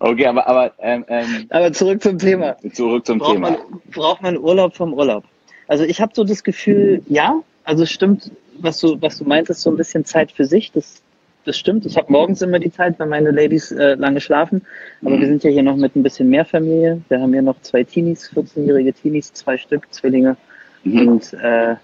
okay, 0.00 0.26
aber 0.26 0.46
aber 0.46 0.72
ähm, 0.78 1.04
ähm, 1.08 1.46
aber 1.50 1.72
zurück 1.72 2.02
zum 2.02 2.18
Thema. 2.18 2.56
Zurück 2.72 3.04
zum 3.06 3.18
braucht 3.18 3.32
Thema. 3.32 3.50
Man, 3.50 3.60
braucht 3.90 4.22
man 4.22 4.38
Urlaub 4.38 4.76
vom 4.76 4.92
Urlaub? 4.94 5.24
Also 5.66 5.84
ich 5.84 6.00
habe 6.00 6.12
so 6.14 6.22
das 6.24 6.44
Gefühl, 6.44 7.02
ja, 7.08 7.40
also 7.64 7.84
stimmt, 7.84 8.30
was 8.58 8.78
du 8.78 9.02
was 9.02 9.18
du 9.18 9.24
meintest, 9.24 9.62
so 9.62 9.70
ein 9.70 9.76
bisschen 9.76 10.04
Zeit 10.04 10.30
für 10.30 10.44
sich. 10.44 10.70
Das 10.70 11.02
das 11.48 11.58
stimmt. 11.58 11.86
Ich 11.86 11.96
habe 11.96 12.12
morgens 12.12 12.42
immer 12.42 12.58
die 12.58 12.70
Zeit, 12.70 12.98
wenn 12.98 13.08
meine 13.08 13.30
Ladies 13.30 13.72
äh, 13.72 13.94
lange 13.94 14.20
schlafen. 14.20 14.62
Aber 15.02 15.16
mhm. 15.16 15.20
wir 15.20 15.26
sind 15.26 15.44
ja 15.44 15.50
hier 15.50 15.62
noch 15.62 15.76
mit 15.76 15.96
ein 15.96 16.02
bisschen 16.02 16.28
mehr 16.28 16.44
Familie. 16.44 17.00
Wir 17.08 17.20
haben 17.20 17.32
hier 17.32 17.42
noch 17.42 17.60
zwei 17.62 17.84
Teenies, 17.84 18.30
14-jährige 18.34 18.92
Teenies, 18.92 19.32
zwei 19.32 19.56
Stück, 19.56 19.86
Zwillinge. 19.90 20.36
Mhm. 20.84 21.08
Und 21.08 21.32
äh, 21.34 21.76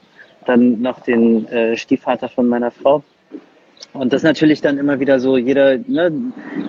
dann 0.47 0.81
noch 0.81 1.01
den 1.01 1.49
äh, 1.49 1.77
Stiefvater 1.77 2.29
von 2.29 2.47
meiner 2.47 2.71
Frau. 2.71 3.03
Und 3.93 4.13
das 4.13 4.21
ist 4.21 4.25
natürlich 4.25 4.61
dann 4.61 4.79
immer 4.79 5.01
wieder 5.01 5.21
so, 5.21 5.37
jeder, 5.37 5.79
ne, 5.79 6.13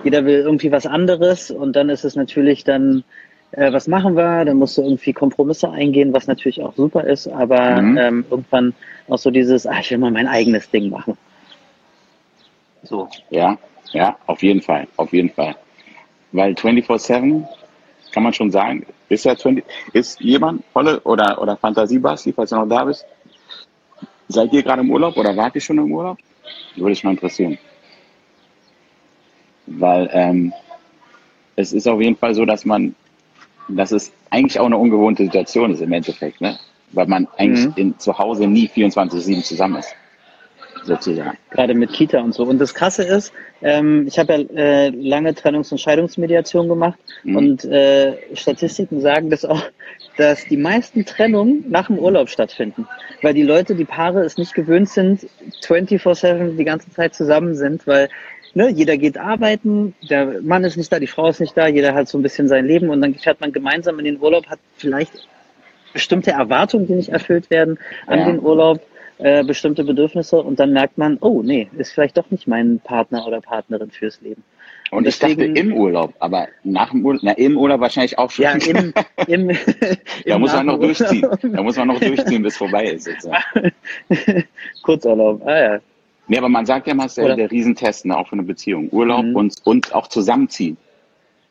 jeder 0.04 0.24
will 0.24 0.40
irgendwie 0.40 0.72
was 0.72 0.86
anderes 0.86 1.50
und 1.50 1.74
dann 1.74 1.88
ist 1.88 2.04
es 2.04 2.14
natürlich 2.16 2.64
dann, 2.64 3.04
äh, 3.52 3.72
was 3.72 3.88
machen 3.88 4.16
wir? 4.16 4.44
Dann 4.44 4.56
musst 4.56 4.78
du 4.78 4.82
irgendwie 4.82 5.12
Kompromisse 5.12 5.70
eingehen, 5.70 6.12
was 6.12 6.26
natürlich 6.26 6.62
auch 6.62 6.74
super 6.74 7.04
ist, 7.04 7.28
aber 7.28 7.80
mhm. 7.80 7.98
ähm, 7.98 8.24
irgendwann 8.30 8.74
auch 9.08 9.18
so 9.18 9.30
dieses, 9.30 9.66
ah, 9.66 9.78
ich 9.80 9.90
will 9.90 9.98
mal 9.98 10.10
mein 10.10 10.28
eigenes 10.28 10.70
Ding 10.70 10.90
machen. 10.90 11.16
So. 12.88 13.08
Ja, 13.30 13.58
ja, 13.92 14.16
auf 14.26 14.42
jeden 14.42 14.62
Fall, 14.62 14.86
auf 14.96 15.12
jeden 15.12 15.30
Fall. 15.30 15.56
Weil 16.32 16.52
24-7 16.52 17.46
kann 18.12 18.22
man 18.22 18.32
schon 18.32 18.50
sagen, 18.50 18.86
ist 19.08 19.24
ja 19.24 19.36
20, 19.36 19.64
ist 19.92 20.20
jemand, 20.20 20.64
Volle 20.72 21.00
oder, 21.00 21.40
oder 21.40 21.56
Fantasiebasti, 21.56 22.32
falls 22.32 22.50
du 22.50 22.56
noch 22.56 22.68
da 22.68 22.84
bist, 22.84 23.04
seid 24.28 24.52
ihr 24.52 24.62
gerade 24.62 24.82
im 24.82 24.90
Urlaub 24.90 25.16
oder 25.16 25.36
wart 25.36 25.54
ihr 25.54 25.60
schon 25.60 25.78
im 25.78 25.92
Urlaub? 25.92 26.18
Würde 26.76 26.92
ich 26.92 27.04
mal 27.04 27.12
interessieren. 27.12 27.58
Weil 29.66 30.08
ähm, 30.12 30.52
es 31.56 31.72
ist 31.72 31.88
auf 31.88 32.00
jeden 32.00 32.16
Fall 32.16 32.34
so, 32.34 32.44
dass 32.44 32.64
man, 32.64 32.94
dass 33.68 33.92
es 33.92 34.12
eigentlich 34.30 34.58
auch 34.60 34.66
eine 34.66 34.76
ungewohnte 34.76 35.24
Situation 35.24 35.72
ist 35.72 35.80
im 35.80 35.92
Endeffekt, 35.92 36.40
ne? 36.40 36.58
Weil 36.92 37.06
man 37.06 37.26
eigentlich 37.36 37.66
mhm. 37.66 37.72
in, 37.76 37.98
zu 37.98 38.16
Hause 38.16 38.46
nie 38.46 38.68
24-7 38.68 39.42
zusammen 39.42 39.76
ist. 39.76 39.94
Sozusagen. 40.86 41.36
Gerade 41.50 41.74
mit 41.74 41.92
Kita 41.92 42.20
und 42.20 42.34
so. 42.34 42.44
Und 42.44 42.58
das 42.58 42.74
Krasse 42.74 43.02
ist, 43.02 43.32
ähm, 43.62 44.06
ich 44.06 44.18
habe 44.18 44.32
ja 44.32 44.38
äh, 44.56 44.88
lange 44.90 45.30
Trennungs- 45.32 45.70
und 45.72 45.78
Scheidungsmediation 45.78 46.68
gemacht 46.68 46.98
mhm. 47.24 47.36
und 47.36 47.64
äh, 47.64 48.16
Statistiken 48.34 49.00
sagen 49.00 49.30
das 49.30 49.44
auch, 49.44 49.62
dass 50.16 50.44
die 50.46 50.56
meisten 50.56 51.04
Trennungen 51.04 51.64
nach 51.68 51.88
dem 51.88 51.98
Urlaub 51.98 52.28
stattfinden. 52.28 52.88
Weil 53.22 53.34
die 53.34 53.42
Leute, 53.42 53.74
die 53.74 53.84
Paare 53.84 54.22
es 54.22 54.38
nicht 54.38 54.54
gewöhnt 54.54 54.88
sind, 54.88 55.26
24-7 55.62 56.56
die 56.56 56.64
ganze 56.64 56.90
Zeit 56.90 57.14
zusammen 57.14 57.54
sind, 57.54 57.86
weil 57.86 58.08
ne, 58.54 58.70
jeder 58.70 58.96
geht 58.96 59.18
arbeiten, 59.18 59.94
der 60.08 60.40
Mann 60.42 60.64
ist 60.64 60.76
nicht 60.76 60.92
da, 60.92 60.98
die 60.98 61.06
Frau 61.06 61.28
ist 61.28 61.40
nicht 61.40 61.56
da, 61.56 61.66
jeder 61.66 61.94
hat 61.94 62.08
so 62.08 62.18
ein 62.18 62.22
bisschen 62.22 62.48
sein 62.48 62.66
Leben 62.66 62.88
und 62.88 63.02
dann 63.02 63.14
fährt 63.14 63.40
man 63.40 63.52
gemeinsam 63.52 63.98
in 63.98 64.06
den 64.06 64.20
Urlaub, 64.20 64.46
hat 64.46 64.58
vielleicht 64.76 65.12
bestimmte 65.92 66.32
Erwartungen, 66.32 66.86
die 66.86 66.94
nicht 66.94 67.10
erfüllt 67.10 67.50
werden 67.50 67.78
an 68.06 68.18
ja. 68.18 68.24
den 68.26 68.40
Urlaub, 68.40 68.80
äh, 69.18 69.44
bestimmte 69.44 69.84
Bedürfnisse 69.84 70.42
und 70.42 70.58
dann 70.60 70.72
merkt 70.72 70.98
man, 70.98 71.18
oh 71.20 71.42
nee, 71.42 71.68
ist 71.78 71.92
vielleicht 71.92 72.16
doch 72.16 72.30
nicht 72.30 72.46
mein 72.46 72.80
Partner 72.80 73.26
oder 73.26 73.40
Partnerin 73.40 73.90
fürs 73.90 74.20
Leben. 74.20 74.42
Und, 74.90 74.98
und 74.98 75.04
deswegen, 75.06 75.40
ich 75.40 75.48
dachte 75.48 75.60
im 75.60 75.72
Urlaub, 75.72 76.14
aber 76.20 76.48
nach 76.62 76.90
dem 76.90 77.04
Urlaub, 77.04 77.22
na, 77.24 77.32
im 77.32 77.56
Urlaub 77.56 77.80
wahrscheinlich 77.80 78.18
auch 78.18 78.30
schon. 78.30 78.44
Ja, 78.44 78.52
im, 78.52 78.92
im, 79.26 79.56
da 80.26 80.38
muss 80.38 80.52
man 80.52 80.66
noch 80.66 80.78
durchziehen. 80.78 81.26
Da 81.42 81.62
muss 81.62 81.76
man 81.76 81.88
noch 81.88 81.98
durchziehen, 81.98 82.42
bis 82.42 82.56
vorbei 82.56 82.90
ist. 82.90 83.08
Kurzurlaub, 84.82 85.44
ah 85.44 85.58
ja. 85.58 85.78
Nee, 86.28 86.38
aber 86.38 86.48
man 86.48 86.66
sagt 86.66 86.86
ja 86.86 86.94
mal, 86.94 87.06
es 87.06 87.16
ist 87.16 87.24
der 87.24 87.50
Riesentest, 87.50 88.04
ne, 88.04 88.16
auch 88.16 88.28
für 88.28 88.34
eine 88.34 88.42
Beziehung. 88.42 88.88
Urlaub 88.90 89.24
mhm. 89.24 89.36
und, 89.36 89.54
und 89.64 89.94
auch 89.94 90.08
zusammenziehen. 90.08 90.76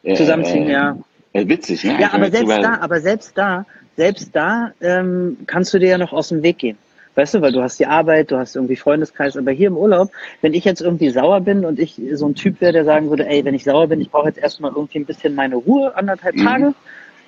Äh, 0.04 0.16
zusammenziehen, 0.16 0.68
äh, 0.68 0.74
ja. 0.74 0.98
Äh, 1.34 1.48
witzig, 1.48 1.84
ne? 1.84 1.98
Ja, 2.00 2.14
aber 2.14 2.30
selbst 2.30 2.58
da, 2.58 2.78
aber 2.80 3.02
selbst 3.02 3.38
da, 3.38 3.66
selbst 3.98 4.36
da 4.36 4.72
ähm, 4.82 5.38
kannst 5.48 5.74
du 5.74 5.80
dir 5.80 5.90
ja 5.90 5.98
noch 5.98 6.14
aus 6.14 6.30
dem 6.30 6.44
Weg 6.44 6.60
gehen. 6.60 6.78
Weißt 7.16 7.34
du, 7.34 7.42
weil 7.42 7.54
du 7.54 7.62
hast 7.62 7.80
die 7.80 7.86
Arbeit, 7.86 8.32
du 8.32 8.38
hast 8.38 8.56
irgendwie 8.56 8.76
Freundeskreis, 8.76 9.38
aber 9.38 9.52
hier 9.52 9.68
im 9.68 9.78
Urlaub, 9.78 10.12
wenn 10.42 10.54
ich 10.54 10.66
jetzt 10.66 10.82
irgendwie 10.82 11.10
sauer 11.10 11.42
bin 11.42 11.66
und 11.66 11.80
ich 11.80 12.00
so 12.14 12.28
ein 12.28 12.36
Typ 12.36 12.62
wäre, 12.62 12.74
der 12.74 12.86
sagen 12.86 13.10
würde, 13.10 13.26
ey, 13.28 13.44
wenn 13.46 13.56
ich 13.56 13.64
sauer 13.64 13.88
bin, 13.88 14.02
ich 14.02 14.12
brauche 14.12 14.28
jetzt 14.28 14.38
erstmal 14.38 14.72
irgendwie 14.72 15.00
ein 15.00 15.06
bisschen 15.06 15.34
meine 15.34 15.56
Ruhe, 15.56 15.96
anderthalb 15.96 16.36
mhm. 16.36 16.46
Tage, 16.46 16.74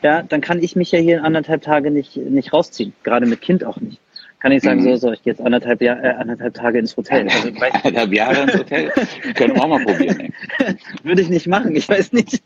ja, 0.04 0.22
dann 0.22 0.42
kann 0.42 0.62
ich 0.62 0.76
mich 0.76 0.92
ja 0.92 1.00
hier 1.00 1.18
in 1.18 1.24
anderthalb 1.24 1.62
Tage 1.62 1.90
nicht, 1.90 2.18
nicht 2.18 2.54
rausziehen. 2.54 2.94
Gerade 3.04 3.26
mit 3.26 3.42
Kind 3.42 3.64
auch 3.64 3.80
nicht. 3.80 4.00
Kann 4.40 4.52
ich 4.52 4.62
sagen, 4.62 4.82
mhm. 4.82 4.84
so, 4.84 4.96
so, 4.98 5.12
ich 5.14 5.24
gehe 5.24 5.34
jetzt 5.34 5.44
anderthalb, 5.44 5.82
Jahr, 5.82 6.04
äh, 6.04 6.10
anderthalb 6.10 6.54
Tage 6.54 6.78
ins 6.78 6.96
Hotel. 6.96 7.28
Also, 7.28 7.48
anderthalb 7.84 8.14
Jahre 8.14 8.44
ins 8.44 8.54
Hotel? 8.54 8.92
Können 9.34 9.56
wir 9.56 9.64
auch 9.64 9.68
mal 9.68 9.84
probieren. 9.84 10.20
Ey. 10.20 10.76
Würde 11.04 11.24
ich 11.24 11.30
nicht 11.30 11.48
machen, 11.48 11.76
ich 11.76 11.90
weiß 11.90 12.14
nicht. 12.14 12.44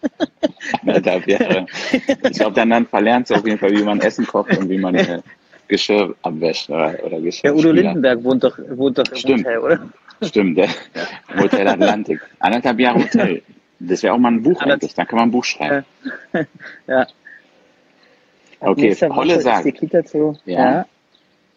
anderthalb 0.82 1.28
Jahre. 1.28 1.66
Ich 1.92 2.38
glaube, 2.38 2.54
dann, 2.54 2.70
dann 2.70 2.88
verlernt 2.88 3.30
du 3.30 3.34
auf 3.34 3.46
jeden 3.46 3.58
Fall, 3.58 3.72
wie 3.72 3.84
man 3.84 4.00
Essen 4.00 4.26
kocht 4.26 4.58
und 4.58 4.70
wie 4.70 4.78
man 4.78 4.96
äh, 4.96 5.20
Geschirr 5.72 6.14
abwäscht 6.22 6.70
oder, 6.70 6.94
oder 7.04 7.22
Geschirr. 7.22 7.50
Ja, 7.50 7.56
Udo 7.56 7.72
Lindenberg 7.72 8.22
wohnt 8.26 8.44
doch, 8.44 8.60
wohnt 8.76 8.98
doch 8.98 9.10
im 9.10 9.16
Stimmt. 9.16 9.46
Hotel, 9.46 9.58
oder? 9.60 9.80
Stimmt, 10.22 10.58
der, 10.58 10.66
ja. 10.66 11.42
Hotel 11.42 11.68
Atlantik. 11.68 12.20
Anderthalb 12.40 12.80
Jahre 12.80 13.00
Hotel. 13.00 13.42
Das 13.80 14.04
wäre 14.04 14.14
auch 14.14 14.20
mal 14.20 14.34
ein 14.34 14.44
Buch 14.44 14.62
eigentlich, 14.62 14.94
da 14.94 15.06
kann 15.06 15.18
man 15.18 15.30
ein 15.30 15.32
Buch 15.32 15.46
schreiben. 15.46 15.86
ja. 16.88 17.08
Okay, 18.64 18.94
Holle 18.94 19.42
sagt. 19.42 19.66
Ja. 19.82 20.36
ja 20.46 20.86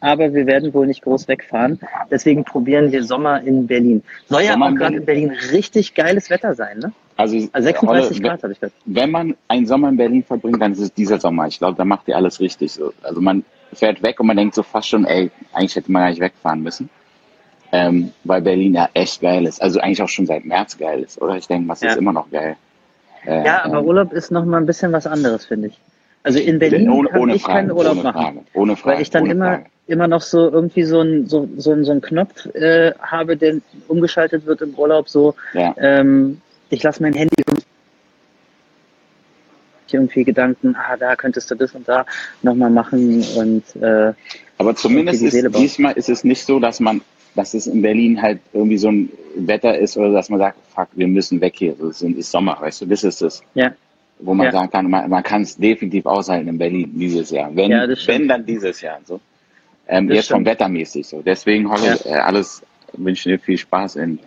aber 0.04 0.34
wir 0.34 0.46
werden 0.46 0.74
wohl 0.74 0.86
nicht 0.86 1.02
groß 1.02 1.28
wegfahren. 1.28 1.80
Deswegen 2.10 2.44
probieren 2.44 2.92
wir 2.92 3.02
Sommer 3.04 3.42
in 3.42 3.66
Berlin. 3.66 4.02
Soll 4.28 4.42
ja 4.42 4.54
auch 4.54 4.74
gerade 4.74 4.96
in 4.96 5.04
Berlin 5.06 5.32
richtig 5.50 5.94
geiles 5.94 6.28
Wetter 6.28 6.54
sein, 6.54 6.78
ne? 6.78 6.92
Also, 7.16 7.36
also 7.52 7.66
36 7.66 8.22
Grad 8.22 8.42
habe 8.42 8.52
ich 8.52 8.60
gehört. 8.60 8.74
Wenn 8.84 9.10
man 9.10 9.34
einen 9.48 9.66
Sommer 9.66 9.88
in 9.88 9.96
Berlin 9.96 10.22
verbringt, 10.22 10.60
dann 10.60 10.72
ist 10.72 10.80
es 10.80 10.92
dieser 10.92 11.18
Sommer. 11.18 11.46
Ich 11.46 11.58
glaube, 11.58 11.78
da 11.78 11.86
macht 11.86 12.06
ihr 12.08 12.16
alles 12.16 12.38
richtig. 12.40 12.72
So. 12.72 12.92
Also 13.02 13.22
man 13.22 13.44
fährt 13.72 14.02
weg 14.02 14.20
und 14.20 14.26
man 14.26 14.36
denkt 14.36 14.54
so 14.54 14.62
fast 14.62 14.88
schon, 14.88 15.06
ey, 15.06 15.30
eigentlich 15.54 15.74
hätte 15.74 15.90
man 15.90 16.02
gar 16.02 16.10
nicht 16.10 16.20
wegfahren 16.20 16.62
müssen. 16.62 16.90
Ähm, 17.72 18.12
weil 18.24 18.42
Berlin 18.42 18.74
ja 18.74 18.90
echt 18.92 19.22
geil 19.22 19.46
ist. 19.46 19.62
Also 19.62 19.80
eigentlich 19.80 20.02
auch 20.02 20.08
schon 20.08 20.26
seit 20.26 20.44
März 20.44 20.76
geil 20.76 21.02
ist, 21.02 21.20
oder? 21.20 21.36
Ich 21.36 21.46
denke, 21.46 21.66
was 21.68 21.80
ja. 21.80 21.90
ist 21.90 21.96
immer 21.96 22.12
noch 22.12 22.30
geil. 22.30 22.56
Äh, 23.24 23.44
ja, 23.44 23.64
aber 23.64 23.78
ähm, 23.78 23.86
Urlaub 23.86 24.12
ist 24.12 24.30
noch 24.30 24.44
mal 24.44 24.58
ein 24.58 24.66
bisschen 24.66 24.92
was 24.92 25.06
anderes, 25.06 25.46
finde 25.46 25.68
ich. 25.68 25.80
Also 26.24 26.38
in 26.40 26.58
Berlin 26.58 26.90
ohne, 26.90 27.08
kann 27.10 27.20
ohne 27.20 27.34
ich 27.36 27.42
Frage, 27.42 27.58
keinen 27.58 27.70
Urlaub 27.70 27.92
ohne 27.92 28.02
machen. 28.02 28.22
Frage, 28.22 28.40
ohne 28.54 28.76
Frage, 28.76 28.96
weil 28.96 29.02
ich 29.02 29.10
dann 29.10 29.26
immer, 29.26 29.46
Frage 29.46 29.66
immer 29.86 30.08
noch 30.08 30.22
so 30.22 30.50
irgendwie 30.50 30.84
so 30.84 31.00
ein 31.00 31.28
so, 31.28 31.48
so, 31.56 31.82
so 31.82 31.92
ein 31.92 32.00
Knopf 32.00 32.46
äh, 32.54 32.92
habe, 33.00 33.36
der 33.36 33.56
umgeschaltet 33.88 34.46
wird 34.46 34.62
im 34.62 34.74
Urlaub, 34.74 35.08
so 35.08 35.34
ja. 35.52 35.74
ähm, 35.78 36.40
ich 36.70 36.82
lasse 36.82 37.02
mein 37.02 37.12
Handy 37.12 37.34
irgendwie 39.92 40.24
Gedanken, 40.24 40.74
ah, 40.74 40.96
da 40.96 41.14
könntest 41.14 41.50
du 41.52 41.54
das 41.54 41.72
und 41.72 41.86
da 41.86 42.04
nochmal 42.42 42.70
machen 42.70 43.24
und 43.36 43.62
äh, 43.80 44.12
aber 44.58 44.74
zumindest 44.74 45.22
ist, 45.22 45.56
diesmal 45.56 45.92
ist 45.92 46.08
es 46.08 46.24
nicht 46.24 46.44
so, 46.44 46.58
dass 46.58 46.80
man, 46.80 47.00
dass 47.36 47.54
es 47.54 47.68
in 47.68 47.80
Berlin 47.80 48.20
halt 48.20 48.40
irgendwie 48.52 48.78
so 48.78 48.88
ein 48.88 49.10
Wetter 49.36 49.78
ist 49.78 49.96
oder 49.96 50.10
dass 50.10 50.30
man 50.30 50.40
sagt, 50.40 50.58
fuck, 50.74 50.88
wir 50.94 51.06
müssen 51.06 51.40
weg 51.40 51.54
hier, 51.56 51.78
es 51.80 52.02
ist 52.02 52.30
Sommer, 52.32 52.56
weißt 52.60 52.80
du, 52.80 52.86
das 52.86 53.04
ist 53.04 53.22
es. 53.22 53.42
Ja. 53.54 53.72
Wo 54.24 54.32
man 54.32 54.46
ja. 54.46 54.52
sagen 54.52 54.70
kann, 54.70 54.88
man, 54.88 55.10
man 55.10 55.22
kann 55.22 55.42
es 55.42 55.56
definitiv 55.56 56.06
aushalten 56.06 56.48
in 56.48 56.56
Berlin 56.56 56.90
dieses 56.94 57.30
Jahr. 57.30 57.54
Wenn, 57.54 57.70
ja, 57.70 57.86
wenn 58.06 58.26
dann 58.26 58.46
dieses 58.46 58.80
Jahr. 58.80 58.98
So. 59.04 59.20
Ähm, 59.86 60.10
jetzt 60.10 60.30
vom 60.30 60.46
Wettermäßig 60.46 61.06
so. 61.06 61.20
Deswegen 61.20 61.70
hoffe 61.70 61.94
ich, 61.94 62.06
äh, 62.06 62.14
alles 62.14 62.62
wünsche 62.94 63.28
dir 63.28 63.38
viel 63.38 63.58
Spaß 63.58 63.96
in, 63.96 64.18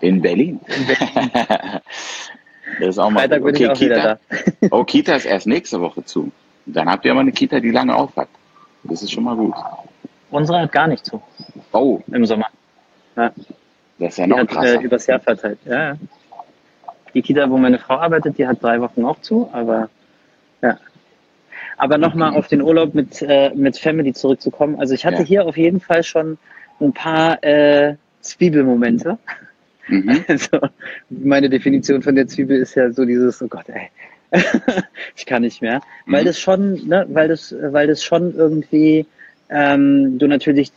in 0.00 0.20
Berlin. 0.20 0.60
das 2.80 2.88
ist 2.88 2.98
auch 2.98 3.10
mal 3.10 3.20
Freitag 3.20 3.44
okay, 3.44 3.68
auch 3.68 3.74
Kita, 3.74 4.18
oh, 4.72 4.84
Kita 4.84 5.14
ist 5.14 5.26
erst 5.26 5.46
nächste 5.46 5.80
Woche 5.80 6.04
zu. 6.04 6.32
Dann 6.66 6.88
habt 6.90 7.04
ihr 7.04 7.12
aber 7.12 7.20
eine 7.20 7.32
Kita, 7.32 7.60
die 7.60 7.70
lange 7.70 7.94
aufhat. 7.94 8.28
Das 8.82 9.02
ist 9.02 9.12
schon 9.12 9.24
mal 9.24 9.36
gut. 9.36 9.54
Unsere 10.30 10.60
hat 10.60 10.72
gar 10.72 10.88
nicht 10.88 11.04
zu. 11.04 11.22
Oh. 11.72 12.00
Im 12.08 12.26
Sommer. 12.26 12.46
Ja. 13.16 13.32
Das 13.98 14.08
ist 14.08 14.18
ja 14.18 14.24
die 14.24 14.30
noch 14.30 14.38
hat, 14.38 14.48
krasser. 14.48 14.80
Äh, 14.80 14.84
übers 14.84 15.06
Jahr 15.06 15.20
verteilt. 15.20 15.58
Ja. 15.64 15.96
Die 17.14 17.22
Kita, 17.22 17.50
wo 17.50 17.58
meine 17.58 17.78
Frau 17.78 17.94
arbeitet, 17.94 18.38
die 18.38 18.46
hat 18.46 18.62
drei 18.62 18.80
Wochen 18.80 19.04
auch 19.04 19.20
zu, 19.20 19.50
aber 19.52 19.88
ja. 20.62 20.78
Aber 21.76 21.98
nochmal 21.98 22.36
auf 22.36 22.48
den 22.48 22.60
Urlaub 22.60 22.94
mit, 22.94 23.22
äh, 23.22 23.50
mit 23.54 23.78
Family 23.78 24.12
zurückzukommen. 24.12 24.78
Also 24.78 24.94
ich 24.94 25.06
hatte 25.06 25.18
ja. 25.18 25.24
hier 25.24 25.46
auf 25.46 25.56
jeden 25.56 25.80
Fall 25.80 26.02
schon 26.02 26.38
ein 26.80 26.92
paar 26.92 27.42
äh, 27.42 27.96
Zwiebelmomente. 28.20 29.18
Mhm. 29.88 30.24
Also 30.28 30.60
meine 31.08 31.48
Definition 31.48 32.02
von 32.02 32.14
der 32.14 32.28
Zwiebel 32.28 32.60
ist 32.60 32.74
ja 32.74 32.90
so 32.92 33.04
dieses, 33.04 33.42
oh 33.42 33.48
Gott, 33.48 33.66
ey, 33.68 33.88
ich 35.16 35.26
kann 35.26 35.42
nicht 35.42 35.62
mehr. 35.62 35.80
Mhm. 36.06 36.12
Weil 36.12 36.24
das 36.24 36.38
schon, 36.38 36.86
ne, 36.86 37.06
weil 37.08 37.28
das, 37.28 37.54
weil 37.58 37.86
das 37.86 38.04
schon 38.04 38.34
irgendwie 38.34 39.06
ähm, 39.50 40.18
du 40.18 40.28
natürlich 40.28 40.72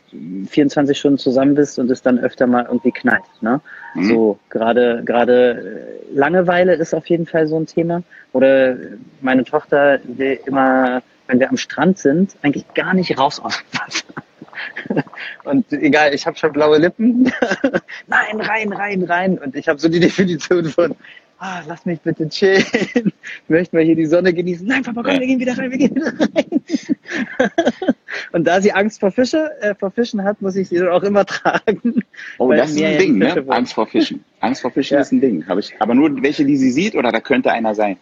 24 0.49 0.97
Stunden 0.97 1.17
zusammen 1.19 1.53
bist 1.55 1.77
und 1.77 1.91
es 1.91 2.01
dann 2.01 2.19
öfter 2.19 2.47
mal 2.47 2.65
irgendwie 2.65 2.91
knallt. 2.91 3.23
Ne? 3.41 3.61
Mhm. 3.93 4.03
So 4.07 4.39
gerade 4.49 5.03
gerade 5.05 5.97
äh, 6.11 6.15
Langeweile 6.15 6.73
ist 6.73 6.93
auf 6.93 7.07
jeden 7.07 7.27
Fall 7.27 7.47
so 7.47 7.59
ein 7.59 7.67
Thema. 7.67 8.03
Oder 8.31 8.75
meine 9.21 9.43
Tochter 9.43 9.99
will 10.03 10.39
immer, 10.45 11.03
wenn 11.27 11.39
wir 11.39 11.49
am 11.49 11.57
Strand 11.57 11.99
sind, 11.99 12.35
eigentlich 12.41 12.65
gar 12.73 12.93
nicht 12.93 13.17
raus 13.17 13.39
aus 13.39 13.57
dem 13.57 13.79
Wasser. 13.79 15.03
Und 15.43 15.71
egal, 15.71 16.13
ich 16.13 16.25
habe 16.25 16.37
schon 16.37 16.51
blaue 16.51 16.77
Lippen. 16.77 17.25
Nein, 18.07 18.41
rein, 18.41 18.73
rein, 18.73 19.03
rein. 19.03 19.37
Und 19.37 19.55
ich 19.55 19.67
habe 19.67 19.79
so 19.79 19.87
die 19.89 19.99
Definition 19.99 20.65
von 20.65 20.95
ah, 21.39 21.61
lass 21.67 21.85
mich 21.85 21.99
bitte 22.01 22.27
chillen, 22.29 22.63
ich 22.93 23.49
möchte 23.49 23.75
mal 23.75 23.83
hier 23.83 23.95
die 23.95 24.05
Sonne 24.05 24.33
genießen. 24.33 24.65
Nein, 24.65 24.83
Papa, 24.83 25.03
komm, 25.03 25.19
wir 25.19 25.27
gehen 25.27 25.39
wieder 25.39 25.57
rein, 25.57 25.71
wir 25.71 25.77
gehen 25.77 25.95
wieder 25.95 26.13
rein. 26.19 26.63
Und 28.31 28.45
da 28.45 28.61
sie 28.61 28.71
Angst 28.71 28.99
vor 28.99 29.11
Fische, 29.11 29.51
äh, 29.61 29.75
vor 29.75 29.91
Fischen 29.91 30.23
hat, 30.23 30.41
muss 30.41 30.55
ich 30.55 30.69
sie 30.69 30.77
dann 30.77 30.89
auch 30.89 31.03
immer 31.03 31.25
tragen. 31.25 32.03
Oh, 32.37 32.51
das 32.51 32.71
ist 32.71 32.81
ein 32.81 32.97
Ding, 32.97 33.17
ne? 33.17 33.43
Angst 33.47 33.73
vor 33.73 33.87
Fischen. 33.87 34.23
Angst 34.39 34.61
vor 34.61 34.71
Fischen 34.71 34.95
ja. 34.95 35.01
ist 35.01 35.11
ein 35.11 35.21
Ding. 35.21 35.47
Hab 35.47 35.57
ich, 35.57 35.73
aber 35.79 35.95
nur 35.95 36.21
welche, 36.21 36.45
die 36.45 36.57
sie 36.57 36.71
sieht, 36.71 36.95
oder 36.95 37.11
da 37.11 37.19
könnte 37.19 37.51
einer 37.51 37.75
sein? 37.75 37.97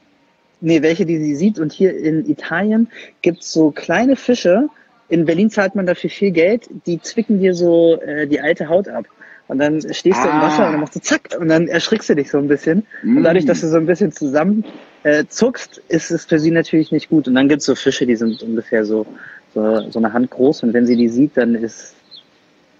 Nee, 0.62 0.82
welche, 0.82 1.06
die 1.06 1.18
sie 1.18 1.36
sieht. 1.36 1.60
Und 1.60 1.74
hier 1.74 1.96
in 1.98 2.30
Italien 2.30 2.88
gibt's 3.22 3.52
so 3.52 3.72
kleine 3.72 4.16
Fische. 4.16 4.70
In 5.10 5.26
Berlin 5.26 5.50
zahlt 5.50 5.76
man 5.76 5.86
dafür 5.86 6.10
viel 6.10 6.32
Geld. 6.32 6.70
Die 6.86 7.02
zwicken 7.02 7.40
dir 7.40 7.54
so 7.54 8.00
äh, 8.02 8.28
die 8.28 8.40
alte 8.40 8.70
Haut 8.70 8.88
ab. 8.88 9.06
Und 9.52 9.60
dann 9.60 9.82
stehst 9.82 10.18
ah. 10.18 10.24
du 10.24 10.30
im 10.30 10.36
ah. 10.36 10.42
Wasser 10.44 10.66
und 10.68 10.72
dann 10.72 10.80
machst 10.80 10.96
du 10.96 11.02
zack 11.02 11.36
und 11.38 11.50
dann 11.50 11.68
erschrickst 11.68 12.10
du 12.10 12.16
dich 12.16 12.32
so 12.32 12.38
ein 12.38 12.48
bisschen. 12.48 12.86
Mm. 13.04 13.18
Und 13.18 13.24
dadurch, 13.24 13.46
dass 13.46 13.60
du 13.60 13.68
so 13.68 13.76
ein 13.76 13.86
bisschen 13.86 14.14
zusammen 14.14 14.64
äh, 15.04 15.26
zuckst, 15.28 15.82
ist 15.90 16.10
es 16.10 16.24
für 16.24 16.40
sie 16.40 16.52
natürlich 16.52 16.94
nicht 16.94 17.10
gut. 17.10 17.28
Und 17.28 17.36
dann 17.36 17.50
gibt's 17.50 17.66
so 17.66 17.76
Fische, 17.76 18.06
die 18.06 18.16
sind 18.16 18.42
ungefähr 18.44 18.86
so, 18.86 19.06
so, 19.54 19.90
so 19.90 20.00
eine 20.00 20.14
Hand 20.14 20.32
groß 20.32 20.64
und 20.64 20.74
wenn 20.74 20.88
sie 20.88 20.96
die 20.96 21.10
sieht, 21.10 21.36
dann 21.36 21.56
ist 21.56 21.96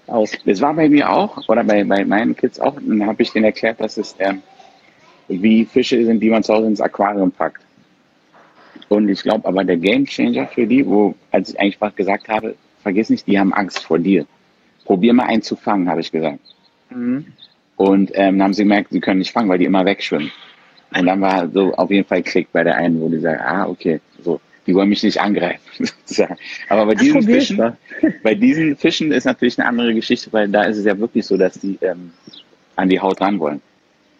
aus. 0.08 0.32
Das 0.46 0.62
war 0.62 0.74
bei 0.74 0.88
mir 0.88 1.10
auch, 1.10 1.50
oder 1.50 1.66
bei, 1.66 1.84
bei 1.84 2.06
meinen 2.06 2.38
Kids 2.38 2.58
auch, 2.58 2.78
und 2.78 3.00
dann 3.00 3.06
habe 3.06 3.22
ich 3.22 3.34
denen 3.34 3.44
erklärt, 3.44 3.82
dass 3.82 3.98
es 3.98 4.16
äh, 4.20 4.36
wie 5.28 5.66
Fische 5.66 6.06
sind, 6.06 6.22
die 6.22 6.30
man 6.30 6.42
zu 6.42 6.54
Hause 6.54 6.68
ins 6.68 6.80
Aquarium 6.80 7.34
packt. 7.34 7.62
Und 8.88 9.10
ich 9.10 9.24
glaube 9.24 9.46
aber 9.46 9.66
der 9.66 9.76
Game 9.76 10.06
Changer 10.06 10.48
für 10.48 10.66
die, 10.66 10.88
wo, 10.88 11.16
als 11.32 11.50
ich 11.50 11.60
eigentlich 11.60 11.82
was 11.82 11.94
gesagt 11.98 12.30
habe, 12.30 12.56
vergiss 12.82 13.10
nicht, 13.10 13.28
die 13.28 13.38
haben 13.38 13.54
Angst 13.54 13.80
vor 13.80 14.00
dir. 14.00 14.26
Probier 14.86 15.14
mal 15.14 15.26
einen 15.26 15.42
zu 15.42 15.58
fangen, 15.58 15.90
habe 15.90 16.00
ich 16.00 16.14
gesagt. 16.14 16.51
Mhm. 16.94 17.26
Und 17.76 18.12
ähm, 18.14 18.38
dann 18.38 18.44
haben 18.44 18.54
sie 18.54 18.64
gemerkt, 18.64 18.92
sie 18.92 19.00
können 19.00 19.20
nicht 19.20 19.32
fangen, 19.32 19.50
weil 19.50 19.58
die 19.58 19.66
immer 19.66 19.86
wegschwimmen. 19.86 20.32
Und 20.96 21.06
dann 21.06 21.22
war 21.22 21.50
so 21.50 21.74
auf 21.74 21.90
jeden 21.90 22.08
Fall 22.08 22.22
Klick 22.22 22.52
bei 22.52 22.64
der 22.64 22.76
einen, 22.76 23.02
wo 23.02 23.10
die 23.10 23.20
sagen, 23.20 23.42
ah, 23.42 23.68
okay, 23.68 24.02
so. 24.22 24.40
die 24.68 24.76
wollen 24.76 24.90
mich 24.90 25.04
nicht 25.04 25.20
angreifen, 25.20 25.62
sozusagen. 25.80 26.38
Aber 26.70 26.86
bei 26.86 26.96
diesen 26.96 27.24
Fischen, 27.24 27.74
bei 28.24 28.36
diesen 28.36 28.76
Fischen 28.76 29.12
ist 29.12 29.26
natürlich 29.26 29.58
eine 29.58 29.68
andere 29.68 29.94
Geschichte, 29.94 30.32
weil 30.32 30.50
da 30.50 30.64
ist 30.64 30.78
es 30.78 30.86
ja 30.86 30.98
wirklich 31.00 31.26
so, 31.26 31.38
dass 31.38 31.60
die 31.60 31.80
ähm, 31.82 32.12
an 32.76 32.90
die 32.90 33.00
Haut 33.00 33.22
ran 33.22 33.40
wollen. 33.40 33.62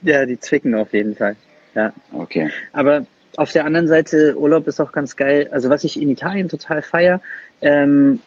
Ja, 0.02 0.26
die 0.26 0.40
zwicken 0.40 0.74
auf 0.76 0.94
jeden 0.94 1.16
Fall. 1.16 1.36
Ja. 1.76 1.94
Okay. 2.12 2.50
Aber 2.74 3.06
auf 3.38 3.52
der 3.52 3.66
anderen 3.66 3.88
Seite, 3.88 4.36
Urlaub 4.38 4.68
ist 4.68 4.80
auch 4.80 4.92
ganz 4.92 5.16
geil. 5.16 5.50
Also 5.52 5.70
was 5.70 5.84
ich 5.84 6.02
in 6.02 6.10
Italien 6.10 6.50
total 6.50 6.82
feier, 6.82 7.22
ähm, 7.62 8.20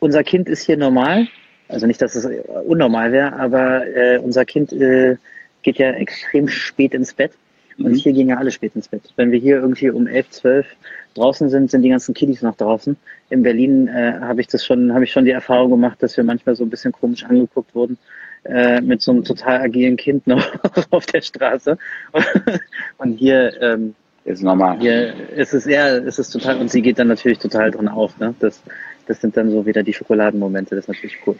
unser 0.00 0.24
Kind 0.24 0.48
ist 0.48 0.62
hier 0.62 0.76
normal. 0.76 1.28
Also 1.68 1.86
nicht, 1.86 2.02
dass 2.02 2.14
es 2.14 2.26
unnormal 2.66 3.12
wäre, 3.12 3.34
aber 3.34 3.86
äh, 3.86 4.18
unser 4.18 4.44
Kind 4.44 4.72
äh, 4.72 5.16
geht 5.62 5.78
ja 5.78 5.90
extrem 5.92 6.48
spät 6.48 6.94
ins 6.94 7.14
Bett. 7.14 7.32
Und 7.78 7.92
mhm. 7.92 7.94
hier 7.94 8.12
gehen 8.12 8.28
ja 8.28 8.36
alle 8.36 8.50
spät 8.50 8.76
ins 8.76 8.88
Bett. 8.88 9.02
Wenn 9.16 9.32
wir 9.32 9.38
hier 9.38 9.56
irgendwie 9.56 9.90
um 9.90 10.06
elf, 10.06 10.30
zwölf 10.30 10.66
draußen 11.14 11.48
sind, 11.48 11.70
sind 11.70 11.82
die 11.82 11.88
ganzen 11.88 12.14
Kiddies 12.14 12.42
noch 12.42 12.56
draußen. 12.56 12.96
In 13.30 13.42
Berlin 13.42 13.88
äh, 13.88 14.18
habe 14.20 14.40
ich 14.40 14.46
das 14.46 14.64
schon, 14.64 14.92
habe 14.92 15.04
ich 15.04 15.12
schon 15.12 15.24
die 15.24 15.32
Erfahrung 15.32 15.70
gemacht, 15.70 16.02
dass 16.02 16.16
wir 16.16 16.24
manchmal 16.24 16.54
so 16.54 16.64
ein 16.64 16.70
bisschen 16.70 16.92
komisch 16.92 17.24
angeguckt 17.24 17.74
wurden 17.74 17.98
äh, 18.44 18.80
mit 18.80 19.02
so 19.02 19.12
einem 19.12 19.24
total 19.24 19.60
agilen 19.60 19.96
Kind 19.96 20.26
noch 20.26 20.46
auf 20.90 21.06
der 21.06 21.22
Straße. 21.22 21.78
und 22.98 23.14
hier 23.14 23.60
ähm, 23.60 23.94
ist 24.24 24.42
normal. 24.42 24.78
Hier 24.78 25.14
ist 25.30 25.54
es 25.54 25.66
eher, 25.66 26.02
ist 26.02 26.18
es 26.18 26.30
total, 26.30 26.58
und 26.58 26.70
sie 26.70 26.82
geht 26.82 26.98
dann 26.98 27.08
natürlich 27.08 27.38
total 27.38 27.70
drin 27.70 27.88
auf. 27.88 28.18
Ne? 28.18 28.34
Das, 28.40 28.62
das 29.06 29.20
sind 29.20 29.36
dann 29.36 29.50
so 29.50 29.66
wieder 29.66 29.82
die 29.82 29.92
Schokoladenmomente, 29.92 30.74
das 30.74 30.84
ist 30.84 30.88
natürlich 30.88 31.18
cool. 31.26 31.36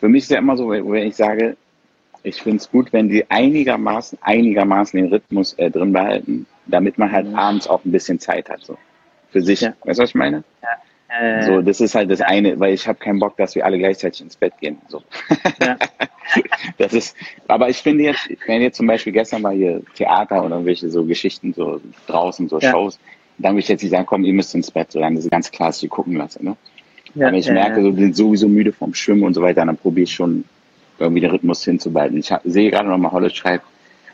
Für 0.00 0.08
mich 0.08 0.24
ist 0.24 0.30
ja 0.30 0.38
immer 0.38 0.56
so, 0.56 0.68
wenn 0.70 1.06
ich 1.06 1.16
sage, 1.16 1.56
ich 2.22 2.42
finde 2.42 2.58
es 2.58 2.70
gut, 2.70 2.92
wenn 2.92 3.08
die 3.08 3.30
einigermaßen, 3.30 4.18
einigermaßen 4.20 5.00
den 5.00 5.12
Rhythmus 5.12 5.54
äh, 5.54 5.70
drin 5.70 5.92
behalten, 5.92 6.46
damit 6.66 6.98
man 6.98 7.12
halt 7.12 7.28
mhm. 7.28 7.36
abends 7.36 7.68
auch 7.68 7.84
ein 7.84 7.92
bisschen 7.92 8.18
Zeit 8.18 8.50
hat. 8.50 8.62
So. 8.62 8.76
Für 9.30 9.40
sich. 9.42 9.60
Ja. 9.60 9.74
Weißt 9.84 9.98
du, 9.98 10.02
was 10.02 10.10
ich 10.10 10.14
meine? 10.14 10.42
Ja. 10.62 10.68
Äh, 11.08 11.44
so, 11.44 11.62
das 11.62 11.80
ist 11.80 11.94
halt 11.94 12.10
das 12.10 12.20
eine, 12.20 12.58
weil 12.58 12.74
ich 12.74 12.88
habe 12.88 12.98
keinen 12.98 13.20
Bock, 13.20 13.36
dass 13.36 13.54
wir 13.54 13.64
alle 13.64 13.78
gleichzeitig 13.78 14.20
ins 14.20 14.36
Bett 14.36 14.54
gehen. 14.60 14.78
So. 14.88 15.02
Ja. 15.60 15.76
das 16.78 16.92
ist, 16.92 17.16
aber 17.46 17.68
ich 17.68 17.78
finde 17.78 18.04
jetzt, 18.04 18.28
wenn 18.46 18.60
jetzt 18.60 18.76
zum 18.76 18.88
Beispiel 18.88 19.12
gestern 19.12 19.42
war 19.42 19.52
hier 19.52 19.82
Theater 19.94 20.44
oder 20.44 20.56
irgendwelche 20.56 20.90
so 20.90 21.04
Geschichten 21.04 21.54
so 21.54 21.80
draußen, 22.08 22.48
so. 22.48 22.60
Shows, 22.60 22.98
dann 23.38 23.52
würde 23.52 23.60
ich 23.60 23.68
jetzt 23.68 23.82
nicht 23.82 23.92
sagen, 23.92 24.06
komm, 24.06 24.24
ihr 24.24 24.32
müsst 24.32 24.54
ins 24.54 24.70
Bett, 24.70 24.90
so 24.90 24.98
dann 24.98 25.16
ist 25.16 25.24
es 25.24 25.30
ganz 25.30 25.50
klar, 25.50 25.68
dass 25.68 25.82
ich 25.82 25.90
gucken 25.90 26.16
lasse. 26.16 26.44
Ne? 26.44 26.56
Ja, 27.14 27.28
aber 27.28 27.36
ich 27.36 27.48
merke, 27.50 27.82
so, 27.82 27.90
die 27.90 28.02
sind 28.02 28.16
sowieso 28.16 28.48
müde 28.48 28.72
vom 28.72 28.94
Schwimmen 28.94 29.22
und 29.22 29.34
so 29.34 29.42
weiter, 29.42 29.64
dann 29.64 29.76
probiere 29.76 30.04
ich 30.04 30.12
schon 30.12 30.44
irgendwie 30.98 31.20
den 31.20 31.30
Rhythmus 31.30 31.64
hinzubehalten. 31.64 32.18
Ich 32.18 32.32
sehe 32.44 32.70
gerade 32.70 32.88
noch 32.88 32.98
mal, 32.98 33.12
Holle 33.12 33.30
schreibt, 33.30 33.64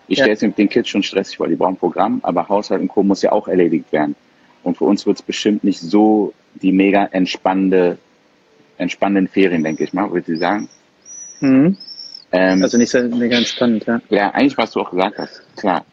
ich 0.08 0.18
ja. 0.18 0.24
stelle 0.24 0.34
es 0.34 0.42
mit 0.42 0.58
den 0.58 0.68
Kids 0.68 0.88
schon 0.88 1.02
stressig 1.02 1.36
vor, 1.36 1.48
die 1.48 1.56
brauchen 1.56 1.74
ein 1.74 1.78
Programm, 1.78 2.20
aber 2.22 2.48
Haushalt 2.48 2.80
und 2.80 2.88
Co. 2.88 3.02
muss 3.02 3.22
ja 3.22 3.32
auch 3.32 3.48
erledigt 3.48 3.92
werden. 3.92 4.14
Und 4.62 4.76
für 4.76 4.84
uns 4.84 5.06
wird 5.06 5.16
es 5.16 5.22
bestimmt 5.22 5.64
nicht 5.64 5.80
so 5.80 6.32
die 6.54 6.72
mega 6.72 7.04
entspannende, 7.06 7.98
entspannenden 8.78 9.28
Ferien, 9.28 9.64
denke 9.64 9.84
ich 9.84 9.92
mal, 9.92 10.10
würde 10.12 10.32
ich 10.32 10.38
sagen. 10.38 10.68
Mhm. 11.40 11.76
Ähm, 12.30 12.62
also 12.62 12.78
nicht 12.78 12.90
so 12.90 13.00
mega 13.00 13.36
entspannt, 13.36 13.84
ja. 13.86 14.00
Ja, 14.08 14.30
eigentlich, 14.30 14.56
was 14.56 14.72
du 14.72 14.80
auch 14.80 14.90
gesagt 14.90 15.18
hast, 15.18 15.42
klar. 15.56 15.84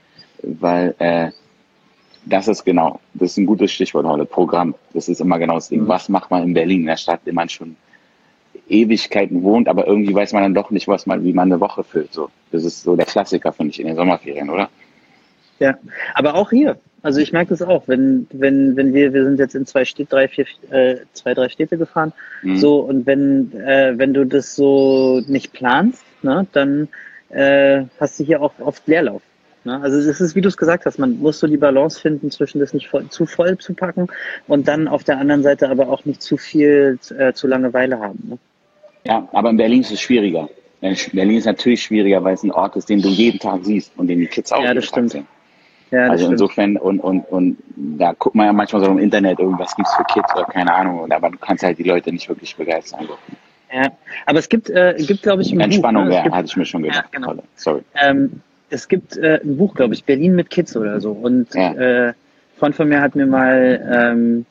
Weil 0.41 0.96
äh, 1.00 1.32
das 2.25 2.47
ist 2.47 2.63
genau, 2.63 2.99
das 3.13 3.31
ist 3.31 3.38
ein 3.38 3.45
gutes 3.45 3.71
Stichwort 3.71 4.05
heute, 4.05 4.25
Programm. 4.25 4.75
Das 4.93 5.09
ist 5.09 5.21
immer 5.21 5.39
genau 5.39 5.55
das 5.55 5.69
Ding. 5.69 5.83
Mhm. 5.83 5.88
Was 5.88 6.09
macht 6.09 6.31
man 6.31 6.43
in 6.43 6.53
Berlin, 6.53 6.81
in 6.81 6.88
der 6.88 6.97
Stadt, 6.97 7.21
in 7.25 7.35
man 7.35 7.49
schon 7.49 7.75
Ewigkeiten 8.69 9.43
wohnt, 9.43 9.67
aber 9.67 9.88
irgendwie 9.88 10.13
weiß 10.13 10.33
man 10.33 10.43
dann 10.43 10.53
doch 10.53 10.69
nicht, 10.69 10.88
was 10.88 11.05
man, 11.05 11.23
wie 11.23 11.33
man 11.33 11.51
eine 11.51 11.59
Woche 11.59 11.83
füllt. 11.83 12.13
So. 12.13 12.29
Das 12.51 12.63
ist 12.63 12.83
so 12.83 12.95
der 12.95 13.05
Klassiker, 13.05 13.51
finde 13.51 13.71
ich, 13.71 13.79
in 13.79 13.88
den 13.88 13.95
Sommerferien, 13.95 14.49
oder? 14.49 14.69
Ja, 15.59 15.77
aber 16.13 16.35
auch 16.35 16.51
hier. 16.51 16.77
Also 17.01 17.19
ich 17.21 17.31
merke 17.31 17.49
das 17.49 17.61
auch, 17.61 17.83
wenn, 17.88 18.27
wenn, 18.31 18.75
wenn 18.75 18.93
wir, 18.93 19.13
wir 19.13 19.23
sind 19.23 19.39
jetzt 19.39 19.55
in 19.55 19.65
zwei 19.65 19.85
Städte, 19.85 20.09
drei, 20.09 20.27
vier, 20.27 20.46
äh, 20.70 20.98
zwei, 21.13 21.33
drei 21.33 21.50
Städte 21.50 21.77
gefahren, 21.77 22.13
mhm. 22.44 22.57
so, 22.57 22.79
und 22.79 23.05
wenn, 23.05 23.53
äh, 23.53 23.94
wenn 23.98 24.13
du 24.13 24.25
das 24.25 24.55
so 24.55 25.22
nicht 25.27 25.53
planst, 25.53 26.03
ne, 26.22 26.46
dann 26.51 26.89
äh, 27.29 27.83
hast 28.00 28.20
du 28.20 28.25
hier 28.25 28.41
auch 28.41 28.53
oft 28.59 28.85
Leerlauf. 28.87 29.22
Ne? 29.70 29.79
Also 29.84 29.98
es 29.98 30.20
ist, 30.20 30.36
wie 30.36 30.42
du 30.42 30.48
es 30.48 30.58
gesagt 30.58 30.86
hast, 30.86 30.98
man 30.98 31.20
muss 31.20 31.40
so 31.40 31.46
die 31.46 31.58
Balance 31.58 32.00
finden 32.00 32.32
zwischen 32.32 32.60
das 32.60 32.74
nicht 32.74 32.88
voll, 32.88 33.08
zu 33.10 33.27
voll 33.27 33.58
zu 33.60 33.75
packen 33.75 34.08
und 34.48 34.68
dann 34.68 34.88
auf 34.88 35.03
der 35.03 35.20
anderen 35.20 35.44
Seite 35.44 35.70
aber 35.70 35.90
auch 35.90 36.05
nicht 36.05 36.24
zu 36.24 36.38
viel 36.38 36.98
äh, 37.18 37.34
zu 37.34 37.48
Langeweile 37.48 38.00
haben. 38.00 38.20
Ne? 38.29 38.38
Ja, 39.05 39.27
aber 39.32 39.51
in 39.51 39.58
Berlin 39.58 39.82
ist 39.82 39.92
es 39.92 40.01
schwieriger. 40.01 40.50
Berlin 40.82 41.38
ist 41.38 41.46
natürlich 41.46 41.84
schwieriger, 41.84 42.24
weil 42.24 42.34
es 42.34 42.44
ein 42.44 42.51
Ort 42.51 42.75
ist, 42.77 42.90
den 42.90 43.01
du 43.01 43.10
jeden 43.10 43.38
Tag 43.38 43.60
siehst 43.64 43.92
und 43.98 44.08
den 44.08 44.20
die 44.20 44.27
Kids 44.27 44.51
auch 44.51 44.64
ja, 44.64 44.74
das 44.74 44.86
stimmt. 44.86 45.12
sehen. 45.12 45.27
Ja, 45.92 46.05
also 46.05 46.25
stimmt. 46.25 46.34
insofern, 46.34 46.77
und, 46.77 47.00
und, 47.00 47.22
und 47.29 47.58
da 47.75 48.14
guckt 48.14 48.36
man 48.36 48.48
ja 48.48 48.53
manchmal 48.53 48.84
so 48.84 48.90
im 48.90 48.98
Internet, 48.98 49.40
irgendwas 49.40 49.75
gibt's 49.75 49.94
für 49.96 50.03
Kids 50.05 50.34
oder 50.36 50.46
keine 50.46 50.74
Ahnung, 50.74 51.12
aber 51.12 51.29
du 51.29 51.38
kannst 51.38 51.64
halt 51.64 51.77
die 51.77 51.84
Leute 51.84 52.12
nicht 52.12 52.27
wirklich 52.27 52.55
begeistern. 52.55 53.08
Ja, 53.72 53.92
aber 54.25 54.40
es 54.40 54.50
gibt, 54.50 54.70
äh, 54.70 54.96
gibt 54.98 55.22
glaube 55.22 55.44
ich, 55.44 55.53
Entspannung, 55.53 56.05
Buch, 56.05 56.12
ne? 56.12 56.24
ja, 56.25 56.32
hatte 56.32 56.48
ich 56.48 56.55
mir 56.55 56.66
schon 56.66 56.82
gedacht. 56.82 57.05
Ja, 57.14 57.20
genau. 57.20 57.36
Sorry. 57.55 57.82
Ähm, 58.01 58.42
es 58.70 58.88
gibt 58.88 59.18
äh, 59.18 59.40
ein 59.44 59.58
Buch, 59.58 59.75
glaube 59.75 59.94
ich, 59.94 60.03
Berlin 60.03 60.36
mit 60.36 60.50
Kids 60.50 60.75
oder 60.75 61.01
so. 61.01 61.12
Und 61.12 61.53
ja. 61.53 61.74
äh, 61.74 62.14
Freund 62.58 62.75
von 62.75 62.90
mir 62.90 63.01
hat 63.01 63.16
mir 63.16 63.25
mal 63.25 63.90
ähm, 63.92 64.46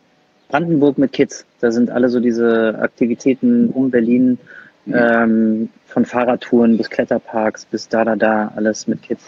Brandenburg 0.48 0.98
mit 0.98 1.12
Kids. 1.12 1.44
Da 1.60 1.70
sind 1.70 1.90
alle 1.90 2.08
so 2.08 2.20
diese 2.20 2.78
Aktivitäten 2.80 3.70
um 3.70 3.90
Berlin, 3.90 4.38
mhm. 4.86 4.94
ähm, 4.94 5.68
von 5.86 6.04
Fahrradtouren 6.04 6.76
bis 6.76 6.90
Kletterparks 6.90 7.64
bis 7.64 7.88
da, 7.88 8.04
da, 8.04 8.16
da, 8.16 8.52
alles 8.56 8.86
mit 8.86 9.02
Kids. 9.02 9.24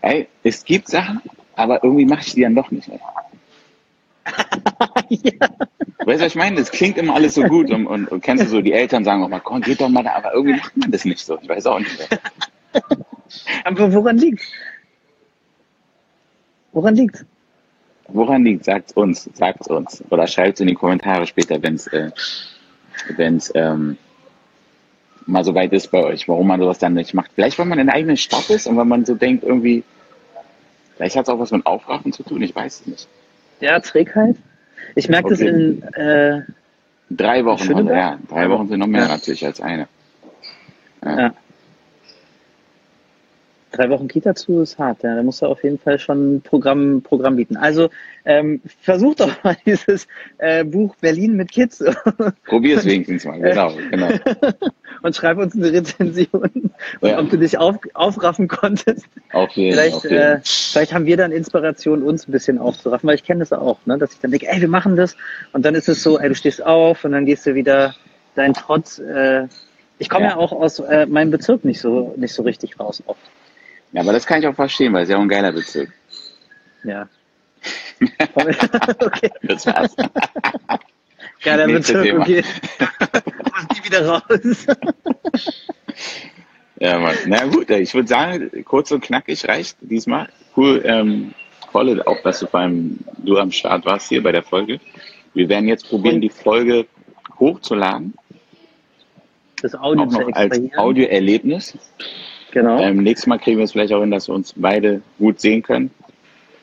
Ey, 0.00 0.28
es 0.42 0.64
gibt 0.64 0.88
Sachen, 0.88 1.20
aber 1.54 1.84
irgendwie 1.84 2.06
mache 2.06 2.22
ich 2.22 2.34
die 2.34 2.42
dann 2.42 2.54
doch 2.54 2.70
nicht. 2.70 2.88
ja. 5.08 5.48
Weißt 6.06 6.20
du, 6.20 6.24
was 6.24 6.32
ich 6.32 6.34
meine? 6.34 6.56
Das 6.56 6.70
klingt 6.70 6.98
immer 6.98 7.14
alles 7.14 7.34
so 7.34 7.42
gut 7.42 7.70
und, 7.70 7.86
und, 7.86 8.10
und 8.10 8.22
kennst 8.22 8.44
du 8.44 8.48
so, 8.48 8.60
die 8.60 8.72
Eltern 8.72 9.04
sagen 9.04 9.22
auch 9.22 9.28
mal, 9.28 9.40
komm, 9.40 9.60
geht 9.60 9.80
doch 9.80 9.88
mal 9.88 10.02
da, 10.02 10.14
aber 10.14 10.34
irgendwie 10.34 10.58
macht 10.58 10.76
man 10.76 10.90
das 10.90 11.04
nicht 11.04 11.24
so. 11.24 11.38
Ich 11.40 11.48
weiß 11.48 11.66
auch 11.66 11.78
nicht. 11.78 12.08
aber 13.64 13.92
woran 13.92 14.18
liegt's? 14.18 14.46
Woran 16.72 16.94
liegt's? 16.94 17.24
Woran 18.08 18.44
liegt? 18.44 18.64
Sagt's 18.64 18.92
uns, 18.92 19.30
sagt's 19.32 19.68
uns. 19.68 20.02
Oder 20.10 20.26
schreibt's 20.26 20.60
in 20.60 20.66
die 20.66 20.74
Kommentare 20.74 21.26
später, 21.26 21.62
wenn's, 21.62 21.86
äh, 21.86 22.10
wenn's 23.16 23.50
ähm, 23.54 23.96
mal 25.26 25.44
so 25.44 25.54
weit 25.54 25.72
ist 25.72 25.90
bei 25.90 26.04
euch, 26.04 26.28
warum 26.28 26.46
man 26.46 26.60
sowas 26.60 26.78
dann 26.78 26.94
nicht 26.94 27.14
macht. 27.14 27.30
Vielleicht, 27.34 27.58
weil 27.58 27.66
man 27.66 27.78
in 27.78 27.86
der 27.86 27.94
eigenen 27.94 28.16
Stadt 28.16 28.50
ist 28.50 28.66
und 28.66 28.76
wenn 28.76 28.88
man 28.88 29.04
so 29.04 29.14
denkt, 29.14 29.44
irgendwie, 29.44 29.84
vielleicht 30.96 31.16
hat 31.16 31.24
es 31.24 31.28
auch 31.28 31.38
was 31.38 31.50
mit 31.50 31.64
Aufraffen 31.64 32.12
zu 32.12 32.22
tun, 32.22 32.42
ich 32.42 32.54
weiß 32.54 32.80
es 32.80 32.86
nicht. 32.86 33.08
Ja, 33.60 33.80
Trägheit. 33.80 34.36
Ich 34.94 35.08
merke 35.08 35.32
okay. 35.32 35.34
das 35.34 35.40
in 35.40 35.82
äh, 35.94 36.42
drei 37.08 37.44
Wochen, 37.46 37.86
ja. 37.86 38.18
Drei 38.28 38.50
Wochen 38.50 38.68
sind 38.68 38.80
noch 38.80 38.86
mehr 38.86 39.02
ja. 39.02 39.08
natürlich 39.08 39.46
als 39.46 39.60
eine. 39.60 39.88
Ja. 41.02 41.18
ja 41.18 41.34
drei 43.76 43.90
Wochen 43.90 44.08
Kita 44.08 44.34
zu 44.34 44.60
ist 44.60 44.78
hart. 44.78 45.02
Ja. 45.02 45.14
Da 45.14 45.22
musst 45.22 45.42
du 45.42 45.46
auf 45.46 45.62
jeden 45.64 45.78
Fall 45.78 45.98
schon 45.98 46.36
ein 46.36 46.40
Programm, 46.42 47.02
Programm 47.02 47.36
bieten. 47.36 47.56
Also 47.56 47.90
ähm, 48.24 48.60
versuch 48.80 49.16
doch 49.16 49.42
mal 49.42 49.56
dieses 49.66 50.06
äh, 50.38 50.64
Buch 50.64 50.94
Berlin 51.00 51.36
mit 51.36 51.50
Kids. 51.50 51.84
Probier 52.46 52.78
es 52.78 52.84
wenigstens 52.84 53.24
mal, 53.24 53.40
genau, 53.40 53.72
genau. 53.90 54.10
Und 55.02 55.14
schreib 55.14 55.38
uns 55.38 55.54
eine 55.54 55.70
Rezension, 55.70 56.70
ja. 57.02 57.18
ob 57.18 57.28
du 57.28 57.36
dich 57.36 57.58
auf, 57.58 57.76
aufraffen 57.92 58.48
konntest. 58.48 59.06
Auf 59.32 59.50
jeden, 59.50 59.72
vielleicht, 59.72 59.96
auf 59.96 60.04
jeden. 60.04 60.16
Äh, 60.16 60.40
vielleicht 60.42 60.94
haben 60.94 61.04
wir 61.04 61.16
dann 61.16 61.32
Inspiration, 61.32 62.02
uns 62.02 62.26
ein 62.26 62.32
bisschen 62.32 62.58
aufzuraffen, 62.58 63.06
weil 63.08 63.16
ich 63.16 63.24
kenne 63.24 63.40
das 63.40 63.52
auch, 63.52 63.78
ne? 63.84 63.98
dass 63.98 64.14
ich 64.14 64.20
dann 64.20 64.30
denke, 64.30 64.48
ey, 64.48 64.60
wir 64.60 64.68
machen 64.68 64.96
das. 64.96 65.16
Und 65.52 65.66
dann 65.66 65.74
ist 65.74 65.88
es 65.88 66.02
so, 66.02 66.18
ey, 66.18 66.28
du 66.28 66.34
stehst 66.34 66.64
auf 66.64 67.04
und 67.04 67.12
dann 67.12 67.26
gehst 67.26 67.44
du 67.44 67.54
wieder 67.54 67.94
deinen 68.34 68.54
Trotz. 68.54 68.98
Äh, 68.98 69.48
ich 69.98 70.08
komme 70.08 70.24
ja. 70.24 70.30
ja. 70.32 70.36
auch 70.36 70.52
aus 70.52 70.78
äh, 70.80 71.06
meinem 71.06 71.30
Bezirk 71.30 71.64
nicht 71.64 71.80
so, 71.80 72.14
nicht 72.16 72.32
so 72.32 72.42
richtig 72.42 72.80
raus 72.80 73.02
oft. 73.06 73.20
Ja, 73.94 74.00
aber 74.00 74.12
das 74.12 74.26
kann 74.26 74.40
ich 74.40 74.46
auch 74.48 74.54
verstehen, 74.54 74.92
weil 74.92 75.04
es 75.04 75.08
ja 75.08 75.16
auch 75.16 75.22
ein 75.22 75.28
geiler 75.28 75.52
Bezirk. 75.52 75.92
Ja. 76.82 77.08
okay. 78.98 79.30
Das 79.44 79.66
war's. 79.66 79.94
Geiler 81.40 81.66
Bezirk, 81.68 82.02
Thema. 82.02 82.22
okay. 82.22 82.42
Muss 82.80 83.68
die 83.68 83.84
wieder 83.84 84.04
raus. 84.04 84.66
ja, 86.80 86.98
Mann. 86.98 87.14
Na 87.26 87.44
gut, 87.44 87.70
ich 87.70 87.94
würde 87.94 88.08
sagen, 88.08 88.50
kurz 88.64 88.90
und 88.90 89.04
knackig 89.04 89.46
reicht 89.46 89.76
diesmal. 89.80 90.28
Cool, 90.56 90.82
ähm, 90.84 91.32
voll, 91.70 92.02
auch 92.02 92.20
dass 92.24 92.40
du 92.40 92.46
beim, 92.46 92.98
du 93.18 93.38
am 93.38 93.52
Start 93.52 93.86
warst 93.86 94.08
hier 94.08 94.24
bei 94.24 94.32
der 94.32 94.42
Folge. 94.42 94.80
Wir 95.34 95.48
werden 95.48 95.68
jetzt 95.68 95.88
probieren, 95.88 96.20
die 96.20 96.30
Folge 96.30 96.86
hochzuladen. 97.38 98.14
Das 99.62 99.76
Audio 99.76 100.02
auch 100.02 100.10
noch 100.10 100.32
als 100.32 100.60
Audioerlebnis. 100.76 101.78
Genau. 102.54 102.78
Ähm, 102.78 103.02
nächstes 103.02 103.26
Mal 103.26 103.38
kriegen 103.38 103.58
wir 103.58 103.64
es 103.64 103.72
vielleicht 103.72 103.92
auch 103.92 104.00
hin, 104.00 104.12
dass 104.12 104.28
wir 104.28 104.34
uns 104.34 104.54
beide 104.56 105.02
gut 105.18 105.40
sehen 105.40 105.64
können. 105.64 105.90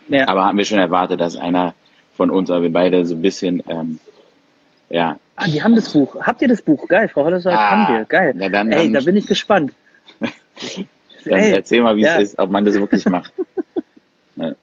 Ja. 0.08 0.26
Aber 0.30 0.46
haben 0.46 0.58
wir 0.58 0.64
schon 0.64 0.80
erwartet, 0.80 1.20
dass 1.20 1.36
einer 1.36 1.76
von 2.16 2.30
uns, 2.30 2.50
aber 2.50 2.64
wir 2.64 2.72
beide 2.72 3.06
so 3.06 3.16
ein 3.16 3.22
bisschen, 3.22 3.62
ähm, 3.68 4.00
ja. 4.90 5.20
Ah, 5.36 5.48
die 5.48 5.62
haben 5.62 5.76
das 5.76 5.92
Buch. 5.92 6.16
Habt 6.22 6.42
ihr 6.42 6.48
das 6.48 6.62
Buch? 6.62 6.88
Geil, 6.88 7.10
Frau 7.10 7.26
Holler 7.26 7.42
sagt, 7.42 7.58
ah, 7.58 7.72
haben 7.72 7.94
wir. 7.94 8.06
Geil. 8.06 8.34
Ja, 8.40 8.48
dann, 8.48 8.72
Ey, 8.72 8.86
dann, 8.86 8.94
da 8.94 9.02
bin 9.02 9.18
ich 9.18 9.28
gespannt. 9.28 9.74
dann 10.20 11.40
Ey, 11.40 11.52
erzähl 11.52 11.82
mal, 11.82 11.98
wie 11.98 12.04
ja. 12.04 12.16
es 12.16 12.30
ist, 12.30 12.40
ob 12.40 12.52
man 12.52 12.64
das 12.64 12.76
wirklich 12.76 13.06
macht. 13.06 13.34
Ja. 14.38 14.54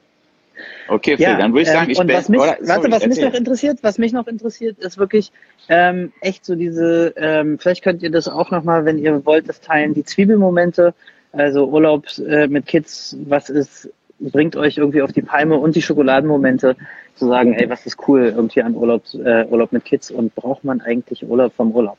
Okay, 0.89 1.19
Phil, 1.19 1.37
dann 1.37 1.53
würde 1.53 1.63
ich 1.63 1.69
sagen, 1.69 1.91
ich 1.91 1.99
ähm, 1.99 2.03
und 2.03 2.07
bin, 2.07 2.17
was 2.17 2.29
mich, 2.31 2.41
oder, 2.41 2.57
warte, 2.63 2.65
sorry, 2.65 2.91
was 2.91 3.07
mich 3.07 3.21
noch 3.21 3.35
interessiert, 3.35 3.79
was 3.83 3.99
mich 3.99 4.13
noch 4.15 4.27
interessiert, 4.27 4.79
ist 4.79 4.97
wirklich 4.97 5.31
ähm, 5.69 6.11
echt 6.23 6.47
so 6.47 6.55
diese, 6.55 7.13
ähm, 7.19 7.59
vielleicht 7.59 7.85
könnt 7.85 8.03
ihr 8.03 8.11
das 8.11 8.29
auch 8.29 8.51
nochmal, 8.51 8.87
wenn 8.87 8.97
ihr 8.97 9.27
wollt, 9.27 9.47
das 9.47 9.61
teilen, 9.61 9.93
die 9.93 10.05
Zwiebelmomente, 10.05 10.95
also 11.33 11.67
Urlaub 11.67 12.07
äh, 12.19 12.47
mit 12.47 12.67
Kids, 12.67 13.17
was 13.27 13.51
ist, 13.51 13.91
bringt 14.19 14.57
euch 14.57 14.79
irgendwie 14.79 15.03
auf 15.03 15.13
die 15.13 15.23
Palme 15.23 15.57
und 15.57 15.77
die 15.77 15.83
Schokoladenmomente, 15.83 16.77
zu 17.15 17.27
sagen, 17.27 17.55
ey, 17.55 17.69
was 17.69 17.85
ist 17.85 17.99
cool 18.09 18.27
irgendwie 18.27 18.63
an 18.63 18.75
Urlaub, 18.75 19.03
äh, 19.15 19.45
Urlaub 19.47 19.73
mit 19.73 19.85
Kids 19.85 20.11
und 20.11 20.35
braucht 20.35 20.65
man 20.65 20.81
eigentlich 20.81 21.29
Urlaub 21.29 21.53
vom 21.55 21.73
Urlaub? 21.73 21.99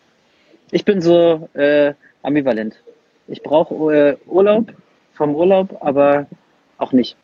Ich 0.71 0.85
bin 0.85 1.01
so 1.01 1.49
äh, 1.53 1.93
ambivalent. 2.23 2.75
Ich 3.27 3.43
brauche 3.43 3.93
äh, 3.93 4.17
Urlaub 4.27 4.73
vom 5.13 5.35
Urlaub, 5.35 5.77
aber 5.81 6.27
auch 6.77 6.93
nicht. 6.93 7.17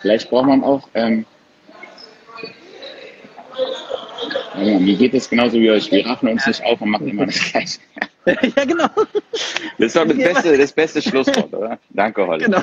Vielleicht 0.00 0.30
braucht 0.30 0.46
man 0.46 0.64
auch, 0.64 0.88
ähm, 0.94 1.26
mir 4.56 4.96
geht 4.96 5.14
es 5.14 5.30
genauso 5.30 5.58
wie 5.58 5.70
euch. 5.70 5.90
Wir 5.90 6.04
raffen 6.06 6.28
uns 6.28 6.46
nicht 6.46 6.64
auf 6.64 6.80
und 6.80 6.90
machen 6.90 7.08
immer 7.08 7.26
das 7.26 7.52
Gleiche. 7.52 7.78
ja, 8.26 8.64
genau. 8.64 8.88
Das 9.78 9.86
ist 9.86 9.96
doch 9.96 10.06
das 10.06 10.16
beste, 10.16 10.58
das 10.58 10.72
beste 10.72 11.02
Schlusswort, 11.02 11.52
oder? 11.54 11.78
Danke, 11.90 12.26
Holly. 12.26 12.44
genau. 12.44 12.60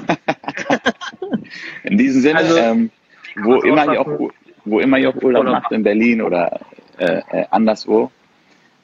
In 1.84 1.98
diesem 1.98 2.22
Sinne, 2.22 2.38
Also, 2.38 2.58
ähm, 2.58 2.92
wo, 3.36 3.62
immer 3.62 3.92
ihr 3.94 4.02
auch, 4.02 4.20
wo 4.66 4.80
immer 4.80 4.98
ihr 4.98 5.10
auch 5.10 5.16
Urlaub 5.16 5.46
Urlaub 5.46 5.62
macht, 5.62 5.72
in 5.72 5.84
Berlin 5.84 6.22
oder 6.22 6.60
äh, 6.98 7.22
äh, 7.32 7.46
anderswo, 7.52 8.12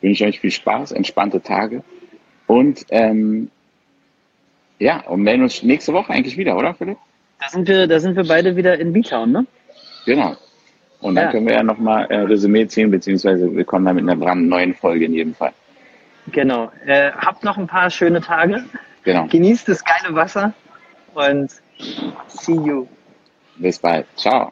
wünsche 0.02 0.24
ich 0.24 0.30
euch 0.30 0.40
viel 0.40 0.52
Spaß, 0.52 0.92
entspannte 0.94 1.42
Tage 1.42 1.84
und 2.48 2.86
ähm, 2.90 3.50
ja, 4.80 5.02
und 5.08 5.22
melden 5.22 5.44
uns 5.44 5.64
nächste 5.64 5.94
Woche 5.94 6.12
eigentlich 6.14 6.38
wieder, 6.38 6.58
oder 6.58 6.74
Philipp? 6.74 6.98
Da 7.40 7.50
sind 7.50 7.68
wir, 7.68 7.88
da 7.88 8.00
sind 8.00 8.16
wir 8.16 8.26
beide 8.26 8.56
wieder 8.56 8.78
in 8.80 8.94
B-Town, 8.94 9.32
ne? 9.32 9.46
Genau. 10.06 10.36
Und 11.00 11.16
dann 11.16 11.26
Ja. 11.26 11.32
können 11.32 11.46
wir 11.48 11.54
ja 11.56 11.64
nochmal 11.64 12.06
äh, 12.10 12.16
Resümee 12.20 12.68
ziehen, 12.68 12.92
beziehungsweise 12.92 13.54
wir 13.56 13.64
kommen 13.66 13.86
dann 13.86 13.96
mit 13.96 14.04
einer 14.04 14.16
brandneuen 14.16 14.74
Folge 14.74 15.06
in 15.06 15.14
jedem 15.14 15.36
Fall. 15.36 15.54
Genau. 16.32 16.72
Äh, 16.86 17.12
habt 17.12 17.44
noch 17.44 17.58
ein 17.58 17.68
paar 17.68 17.90
schöne 17.90 18.22
Tage. 18.22 18.64
Genau. 19.04 19.28
Genießt 19.28 19.68
das 19.68 19.84
geile 19.84 20.16
Wasser 20.16 20.54
und 21.14 21.52
see 22.28 22.54
you. 22.54 22.88
Bis 23.58 23.80
bald. 23.80 24.06
Ciao. 24.16 24.52